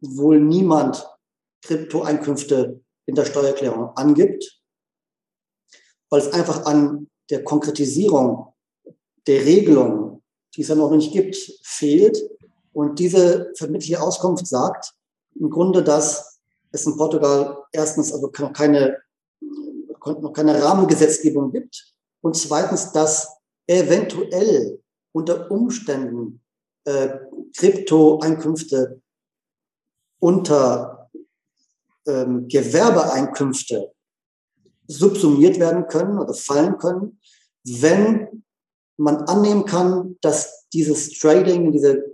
[0.00, 1.06] wohl niemand
[1.62, 4.60] Kryptoeinkünfte in der Steuererklärung angibt,
[6.10, 8.52] weil es einfach an der Konkretisierung
[9.26, 10.06] der Regelung
[10.56, 12.18] die es ja noch nicht gibt, fehlt.
[12.72, 14.94] Und diese verbindliche Auskunft sagt
[15.34, 16.35] im Grunde, dass
[16.76, 18.98] es in Portugal erstens also noch keine,
[19.40, 23.28] noch keine Rahmengesetzgebung gibt und zweitens, dass
[23.66, 24.80] eventuell
[25.12, 26.40] unter Umständen
[26.84, 27.08] äh,
[27.56, 29.00] Kryptoeinkünfte
[30.20, 31.10] unter
[32.06, 33.92] ähm, Gewerbeeinkünfte
[34.86, 37.20] subsumiert werden können oder fallen können,
[37.64, 38.44] wenn
[38.98, 42.04] man annehmen kann, dass dieses Trading, diese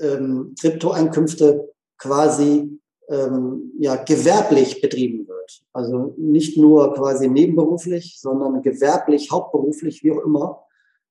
[0.00, 5.62] ähm, Kryptoeinkünfte quasi ähm, ja, gewerblich betrieben wird.
[5.72, 10.62] Also nicht nur quasi nebenberuflich, sondern gewerblich, hauptberuflich, wie auch immer.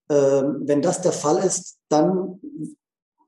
[0.10, 2.40] Ähm, wenn das der Fall ist, dann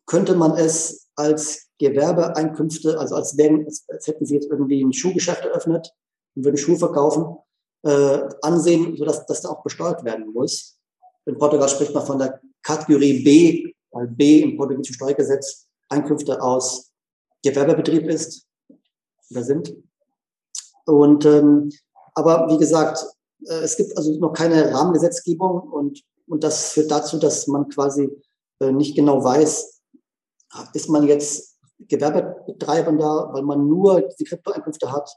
[0.05, 5.45] könnte man es als Gewerbeeinkünfte, also als, wären, als hätten sie jetzt irgendwie ein Schuhgeschäft
[5.45, 5.93] eröffnet
[6.35, 7.37] und würden Schuhe verkaufen,
[7.83, 10.77] äh, ansehen, sodass das da auch besteuert werden muss.
[11.25, 16.91] In Portugal spricht man von der Kategorie B, weil B im portugiesischen Steuergesetz Einkünfte aus
[17.43, 18.48] Gewerbebetrieb ist
[19.31, 19.73] oder sind.
[20.85, 21.71] Und ähm,
[22.15, 23.05] aber wie gesagt,
[23.45, 28.09] äh, es gibt also noch keine Rahmengesetzgebung und, und das führt dazu, dass man quasi
[28.59, 29.81] äh, nicht genau weiß,
[30.73, 35.09] ist man jetzt Gewerbetreiber da, weil man nur die Kryptoeinkünfte hat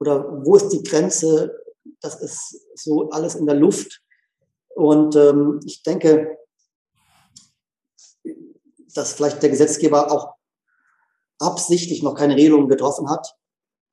[0.00, 1.54] oder wo ist die Grenze?
[2.00, 4.02] Das ist so alles in der Luft.
[4.74, 6.38] Und ähm, ich denke,
[8.94, 10.34] dass vielleicht der Gesetzgeber auch
[11.38, 13.36] absichtlich noch keine Regelung getroffen hat,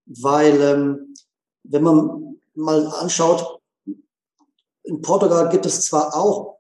[0.05, 1.15] weil ähm,
[1.63, 3.59] wenn man mal anschaut,
[4.83, 6.59] in Portugal gibt es zwar auch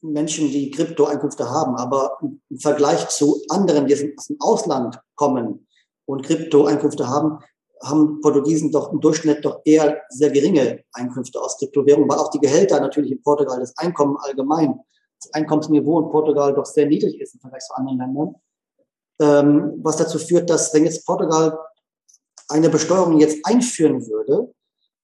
[0.00, 5.66] Menschen, die Kryptoeinkünfte haben, aber im Vergleich zu anderen, die aus dem Ausland kommen
[6.06, 7.38] und Kryptoeinkünfte haben,
[7.82, 12.40] haben Portugiesen doch im Durchschnitt doch eher sehr geringe Einkünfte aus Kryptowährungen, weil auch die
[12.40, 14.80] Gehälter natürlich in Portugal, das Einkommen allgemein,
[15.22, 18.34] das Einkommensniveau in Portugal doch sehr niedrig ist im Vergleich zu anderen Ländern.
[19.20, 21.58] Ähm, was dazu führt, dass wenn jetzt Portugal
[22.50, 24.52] eine Besteuerung jetzt einführen würde,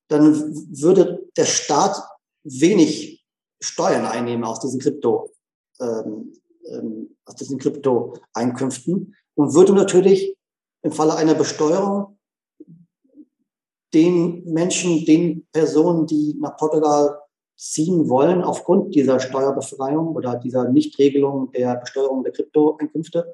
[0.08, 1.96] dann würde der Staat
[2.44, 3.24] wenig
[3.60, 5.30] Steuern einnehmen aus diesen Krypto,
[5.80, 6.32] ähm,
[6.68, 10.36] ähm, aus diesen Krypto-Einkünften und würde natürlich
[10.82, 12.18] im Falle einer Besteuerung
[13.94, 17.18] den Menschen, den Personen, die nach Portugal
[17.56, 23.32] ziehen wollen, aufgrund dieser Steuerbefreiung oder dieser Nichtregelung der Besteuerung der Kryptoeinkünfte,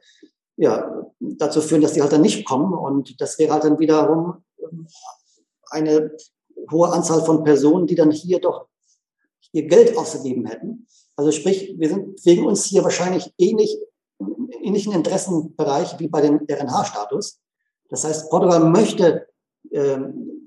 [0.56, 2.74] ja, dazu führen, dass die halt dann nicht kommen.
[2.74, 4.44] Und das wäre halt dann wiederum
[5.70, 6.12] eine
[6.70, 8.66] hohe Anzahl von Personen, die dann hier doch
[9.52, 10.86] ihr Geld ausgegeben hätten.
[11.16, 13.78] Also sprich, wir sind wegen uns hier wahrscheinlich ähnlich,
[14.62, 17.40] ähnlichen Interessenbereich wie bei dem RNH-Status.
[17.90, 19.26] Das heißt, Portugal möchte,
[19.70, 19.98] äh,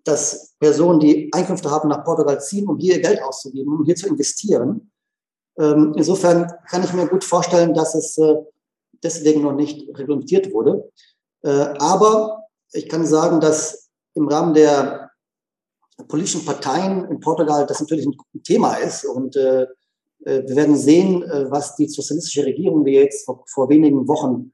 [0.04, 3.96] dass Personen, die Einkünfte haben, nach Portugal ziehen, um hier ihr Geld auszugeben, um hier
[3.96, 4.92] zu investieren.
[5.58, 8.36] Ähm, insofern kann ich mir gut vorstellen, dass es äh,
[9.06, 10.92] deswegen noch nicht reglementiert wurde.
[11.44, 11.50] Äh,
[11.80, 12.44] aber
[12.74, 15.12] ich kann sagen, dass im Rahmen der
[16.10, 19.06] politischen Parteien in Portugal das natürlich ein Thema ist.
[19.06, 19.64] Und äh,
[20.26, 24.52] äh, wir werden sehen, was die sozialistische Regierung, die jetzt vor, vor wenigen Wochen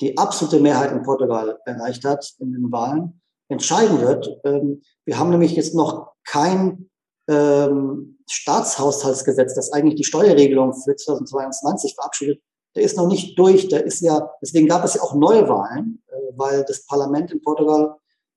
[0.00, 4.28] die absolute Mehrheit in Portugal erreicht hat in den Wahlen, entscheiden wird.
[4.44, 6.90] Ähm, wir haben nämlich jetzt noch kein
[7.28, 12.42] ähm, Staatshaushaltsgesetz, das eigentlich die Steuerregelung für 2022 verabschiedet.
[12.74, 13.68] Der ist noch nicht durch.
[13.68, 17.96] Der ist ja, deswegen gab es ja auch Neuwahlen, äh, weil das Parlament in Portugal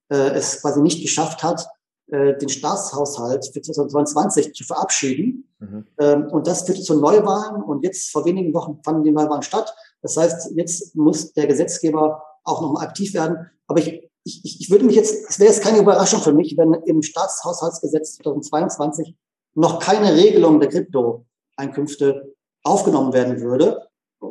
[0.09, 1.67] äh, es quasi nicht geschafft hat,
[2.07, 5.49] äh, den Staatshaushalt für 2022 zu verabschieden.
[5.59, 5.87] Mhm.
[5.99, 7.63] Ähm, und das führte zu Neuwahlen.
[7.63, 9.73] Und jetzt vor wenigen Wochen fanden die Neuwahlen statt.
[10.01, 13.49] Das heißt, jetzt muss der Gesetzgeber auch nochmal aktiv werden.
[13.67, 16.73] Aber ich, ich, ich würde mich jetzt, es wäre jetzt keine Überraschung für mich, wenn
[16.73, 19.15] im Staatshaushaltsgesetz 2022
[19.55, 23.87] noch keine Regelung der Kryptoeinkünfte aufgenommen werden würde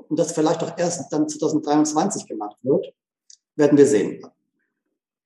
[0.09, 2.93] und das vielleicht auch erst dann 2023 gemacht wird,
[3.57, 4.27] werden wir sehen.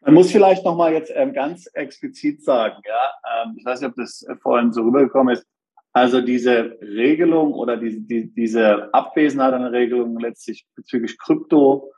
[0.01, 3.97] Man muss vielleicht nochmal jetzt ähm, ganz explizit sagen, ja, ähm, ich weiß nicht, ob
[3.97, 5.47] das äh, vorhin so rübergekommen ist,
[5.93, 11.93] also diese Regelung oder diese, die, diese Abwesenheit einer Regelung letztlich bezüglich Krypto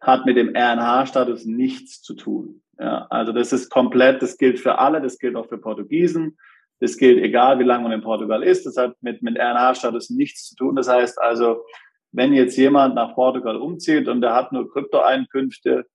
[0.00, 2.62] hat mit dem RNH-Status nichts zu tun.
[2.78, 6.38] Ja, also das ist komplett, das gilt für alle, das gilt auch für Portugiesen,
[6.78, 10.48] das gilt egal, wie lange man in Portugal ist, das hat mit, mit RNH-Status nichts
[10.48, 10.76] zu tun.
[10.76, 11.64] Das heißt also,
[12.12, 15.86] wenn jetzt jemand nach Portugal umzieht und der hat nur Kryptoeinkünfte,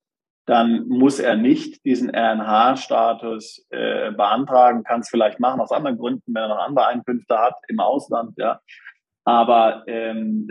[0.45, 6.33] dann muss er nicht diesen RNH-Status äh, beantragen, kann es vielleicht machen aus anderen Gründen,
[6.33, 8.59] wenn er noch andere Einkünfte hat im Ausland, ja.
[9.27, 10.47] Aber ähm,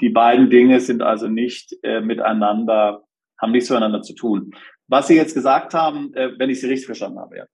[0.00, 3.04] die beiden Dinge sind also nicht äh, miteinander,
[3.40, 4.50] haben nichts miteinander zu tun.
[4.88, 7.44] Was Sie jetzt gesagt haben, äh, wenn ich Sie richtig verstanden habe, ja.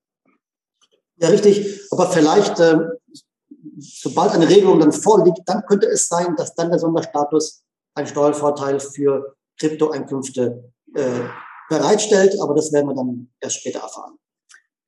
[1.19, 1.83] Ja, richtig.
[1.91, 2.79] Aber vielleicht, äh,
[3.79, 7.63] sobald eine Regelung dann vorliegt, dann könnte es sein, dass dann der Sonderstatus
[7.95, 11.21] einen Steuervorteil für Kryptoeinkünfte äh,
[11.69, 14.19] bereitstellt, aber das werden wir dann erst später erfahren.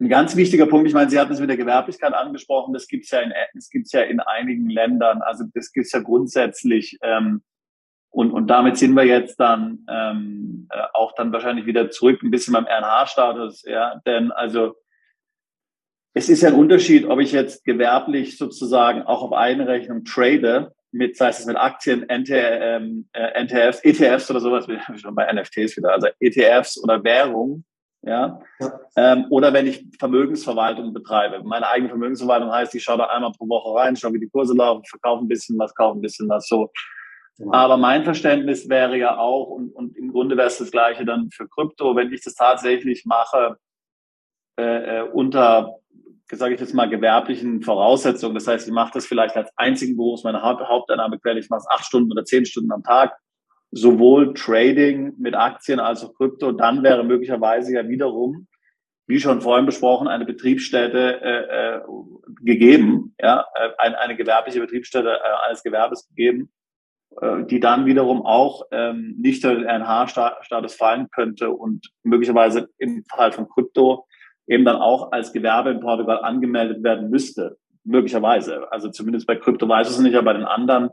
[0.01, 3.05] Ein ganz wichtiger Punkt, ich meine, Sie hatten es mit der Gewerblichkeit angesprochen, das gibt
[3.05, 3.21] es ja
[3.71, 6.99] gibt's ja in einigen Ländern, also das gibt es ja grundsätzlich.
[7.03, 7.43] Ähm,
[8.11, 12.31] und, und damit sind wir jetzt dann ähm, äh, auch dann wahrscheinlich wieder zurück ein
[12.31, 14.77] bisschen beim RNH-Status, ja, denn also
[16.15, 20.73] es ist ja ein Unterschied, ob ich jetzt gewerblich sozusagen auch auf eine Rechnung trade
[20.91, 25.77] mit, sei es mit Aktien, NT, ähm, äh, NTFs, ETFs oder sowas, schon bei NFTs
[25.77, 27.65] wieder, also ETFs oder Währung,
[28.03, 28.81] ja, ja.
[28.97, 31.43] Ähm, oder wenn ich Vermögensverwaltung betreibe.
[31.43, 34.55] Meine eigene Vermögensverwaltung heißt, ich schaue da einmal pro Woche rein, schaue, wie die Kurse
[34.55, 36.71] laufen, verkaufe ein bisschen was, kaufe ein bisschen was, so.
[37.39, 37.53] Genau.
[37.53, 41.31] Aber mein Verständnis wäre ja auch, und, und im Grunde wäre es das Gleiche dann
[41.31, 43.57] für Krypto, wenn ich das tatsächlich mache,
[44.59, 45.79] äh, äh unter
[46.31, 48.35] sage ich jetzt mal, gewerblichen Voraussetzungen.
[48.35, 51.85] Das heißt, ich mache das vielleicht als einzigen Beruf, meine Haupteinnahmequelle, ich mache es acht
[51.85, 53.17] Stunden oder zehn Stunden am Tag,
[53.71, 58.47] sowohl Trading mit Aktien als auch Krypto, dann wäre möglicherweise ja wiederum,
[59.07, 61.81] wie schon vorhin besprochen, eine Betriebsstätte äh, äh,
[62.43, 66.51] gegeben, ja, äh, eine, eine gewerbliche Betriebsstätte äh, eines Gewerbes gegeben,
[67.21, 73.03] äh, die dann wiederum auch ähm, nicht unter den RH-Status fallen könnte und möglicherweise im
[73.05, 74.07] Fall von Krypto
[74.49, 77.59] eben dann auch als Gewerbe in Portugal angemeldet werden müsste.
[77.85, 78.71] Möglicherweise.
[78.73, 80.91] Also zumindest bei Krypto weiß es nicht, aber bei den anderen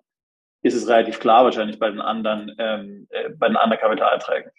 [0.61, 4.51] ist es relativ klar, wahrscheinlich bei den anderen, ähm, äh, bei den anderen Kapitalerträgen.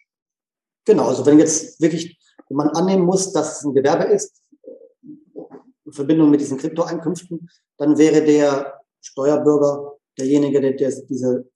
[0.84, 2.18] Genau, also wenn jetzt wirklich
[2.48, 4.42] man annehmen muss, dass es ein Gewerbe ist,
[5.84, 11.48] in Verbindung mit diesen Kryptoeinkünften, dann wäre der Steuerbürger derjenige, der, der diese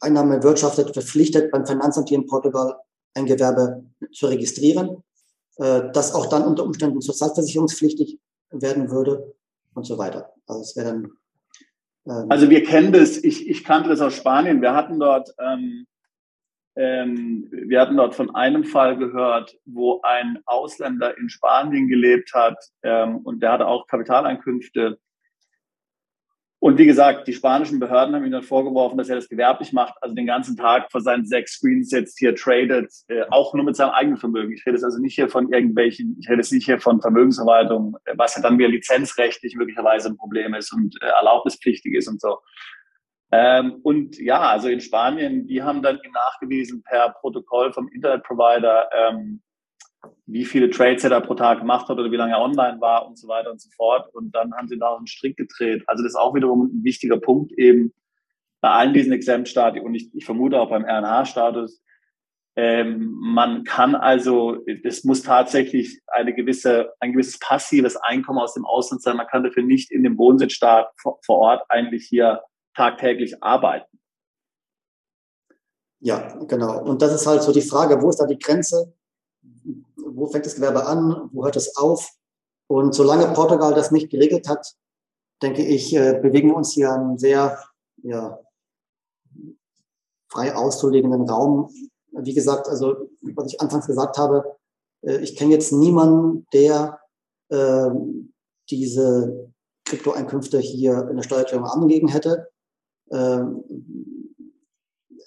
[0.00, 2.76] Einnahme erwirtschaftet, verpflichtet, beim Finanzamt hier in Portugal
[3.14, 5.02] ein Gewerbe zu registrieren,
[5.56, 8.18] äh, das auch dann unter Umständen sozialversicherungspflichtig
[8.50, 9.34] werden würde
[9.74, 10.32] und so weiter.
[10.46, 11.12] Also es wäre dann.
[12.06, 14.62] Ähm also wir kennen das, ich, ich kannte das aus Spanien.
[14.62, 15.86] Wir hatten dort, ähm,
[16.76, 22.56] ähm, wir hatten dort von einem Fall gehört, wo ein Ausländer in Spanien gelebt hat
[22.82, 24.98] ähm, und der hatte auch Kapitaleinkünfte
[26.62, 29.94] und wie gesagt, die spanischen Behörden haben ihm dann vorgeworfen, dass er das gewerblich macht,
[30.02, 33.76] also den ganzen Tag vor seinen sechs Screens jetzt hier tradet, äh, auch nur mit
[33.76, 34.52] seinem eigenen Vermögen.
[34.52, 37.96] Ich rede jetzt also nicht hier von irgendwelchen, ich rede jetzt nicht hier von Vermögensverwaltung,
[38.04, 42.20] äh, was ja dann wieder lizenzrechtlich möglicherweise ein Problem ist und äh, erlaubnispflichtig ist und
[42.20, 42.36] so.
[43.32, 49.40] Ähm, und ja, also in Spanien, die haben dann nachgewiesen per Protokoll vom Internetprovider, ähm,
[50.26, 53.06] wie viele Trades er da pro Tag gemacht hat oder wie lange er online war
[53.06, 54.12] und so weiter und so fort.
[54.14, 55.82] Und dann haben sie da einen Strick gedreht.
[55.86, 57.92] Also das ist auch wiederum ein wichtiger Punkt eben
[58.60, 61.82] bei allen diesen Exempt-Stati und ich, ich vermute auch beim RNH-Status.
[62.56, 68.66] Ähm, man kann also, es muss tatsächlich eine gewisse, ein gewisses passives Einkommen aus dem
[68.66, 69.16] Ausland sein.
[69.16, 72.42] Man kann dafür nicht in dem Wohnsitzstaat vor, vor Ort eigentlich hier
[72.74, 73.86] tagtäglich arbeiten.
[76.00, 76.82] Ja, genau.
[76.82, 78.94] Und das ist halt so die Frage, wo ist da die Grenze?
[80.14, 82.10] Wo fängt das Gewerbe an, wo hört es auf.
[82.66, 84.74] Und solange Portugal das nicht geregelt hat,
[85.42, 87.58] denke ich, äh, bewegen wir uns hier einen sehr
[88.02, 88.38] ja,
[90.28, 91.70] frei auszulegenden Raum.
[92.12, 94.56] Wie gesagt, also was ich anfangs gesagt habe,
[95.02, 97.00] äh, ich kenne jetzt niemanden, der
[97.48, 97.90] äh,
[98.70, 99.52] diese
[99.84, 102.48] Kryptoeinkünfte hier in der Steuererklärung angegeben hätte.
[103.10, 103.64] Ähm,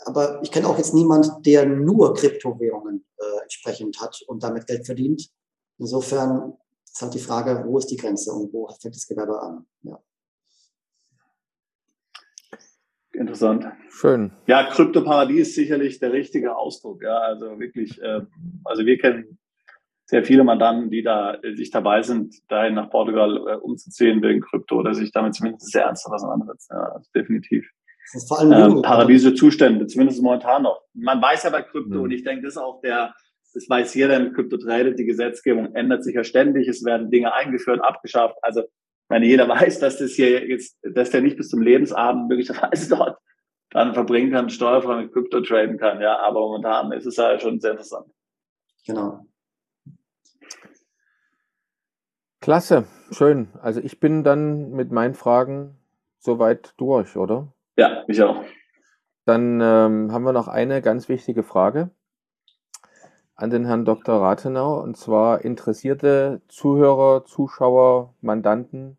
[0.05, 4.85] aber ich kenne auch jetzt niemand, der nur Kryptowährungen äh, entsprechend hat und damit Geld
[4.85, 5.29] verdient.
[5.77, 6.53] Insofern
[6.85, 9.65] ist halt die Frage, wo ist die Grenze und wo fängt das Gewerbe an?
[9.81, 9.99] Ja.
[13.13, 13.65] Interessant.
[13.89, 14.31] Schön.
[14.47, 17.03] Ja, Kryptoparadies ist sicherlich der richtige Ausdruck.
[17.03, 18.21] Ja, also wirklich, äh,
[18.63, 19.37] also wir kennen
[20.05, 24.41] sehr viele Mandanten, die da äh, sich dabei sind, dahin nach Portugal äh, umzuziehen wegen
[24.41, 26.73] Krypto oder sich damit zumindest sehr ernsthaft auseinandersetzen.
[26.73, 27.67] Ja, also definitiv.
[28.11, 30.81] Das ist vor allem ähm, paradiesische Zustände, zumindest momentan noch.
[30.93, 32.01] Man weiß ja bei Krypto, mhm.
[32.01, 33.15] und ich denke, das ist auch der,
[33.53, 37.33] das weiß jeder im Krypto tradet, die Gesetzgebung ändert sich ja ständig, es werden Dinge
[37.33, 38.35] eingeführt, abgeschafft.
[38.41, 38.63] Also,
[39.09, 43.17] meine, jeder weiß, dass das hier jetzt, dass der nicht bis zum Lebensabend möglicherweise dort
[43.69, 46.19] dann verbringen kann, steuerfrei mit Krypto traden kann, ja.
[46.19, 48.07] Aber momentan ist es ja schon sehr interessant.
[48.85, 49.25] Genau.
[52.41, 53.47] Klasse, schön.
[53.61, 55.77] Also ich bin dann mit meinen Fragen
[56.19, 57.53] soweit durch, oder?
[57.75, 58.43] Ja, ich auch.
[59.25, 61.91] Dann ähm, haben wir noch eine ganz wichtige Frage
[63.35, 64.21] an den Herrn Dr.
[64.21, 68.97] Rathenau, und zwar interessierte Zuhörer, Zuschauer, Mandanten,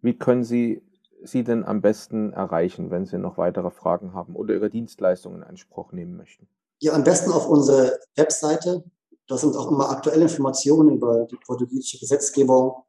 [0.00, 0.82] wie können Sie
[1.24, 5.42] Sie denn am besten erreichen, wenn Sie noch weitere Fragen haben oder Ihre Dienstleistungen in
[5.42, 6.46] Anspruch nehmen möchten?
[6.80, 8.84] Ja, am besten auf unsere Webseite.
[9.26, 12.84] Da sind auch immer aktuelle Informationen über die portugiesische Gesetzgebung.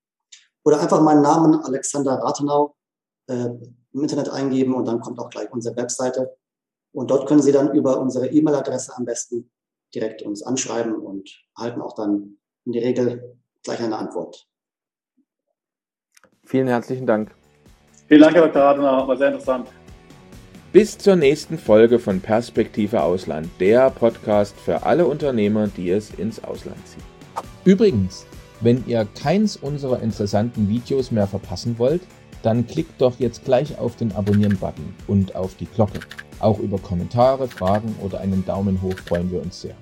[0.63, 2.76] Oder einfach meinen Namen Alexander Rathenau
[3.28, 3.49] äh,
[3.93, 6.36] im Internet eingeben und dann kommt auch gleich unsere Webseite.
[6.91, 9.51] Und dort können Sie dann über unsere E-Mail-Adresse am besten
[9.93, 14.47] direkt uns anschreiben und erhalten auch dann in der Regel gleich eine Antwort.
[16.43, 17.34] Vielen herzlichen Dank.
[18.07, 18.61] Vielen Dank, Herr Dr.
[18.61, 19.67] Rathenau, war sehr interessant.
[20.76, 26.43] Bis zur nächsten Folge von Perspektive Ausland, der Podcast für alle Unternehmer, die es ins
[26.43, 27.01] Ausland ziehen.
[27.63, 28.26] Übrigens,
[28.59, 32.01] wenn ihr keins unserer interessanten Videos mehr verpassen wollt,
[32.43, 36.01] dann klickt doch jetzt gleich auf den Abonnieren-Button und auf die Glocke.
[36.39, 39.76] Auch über Kommentare, Fragen oder einen Daumen hoch freuen wir uns sehr.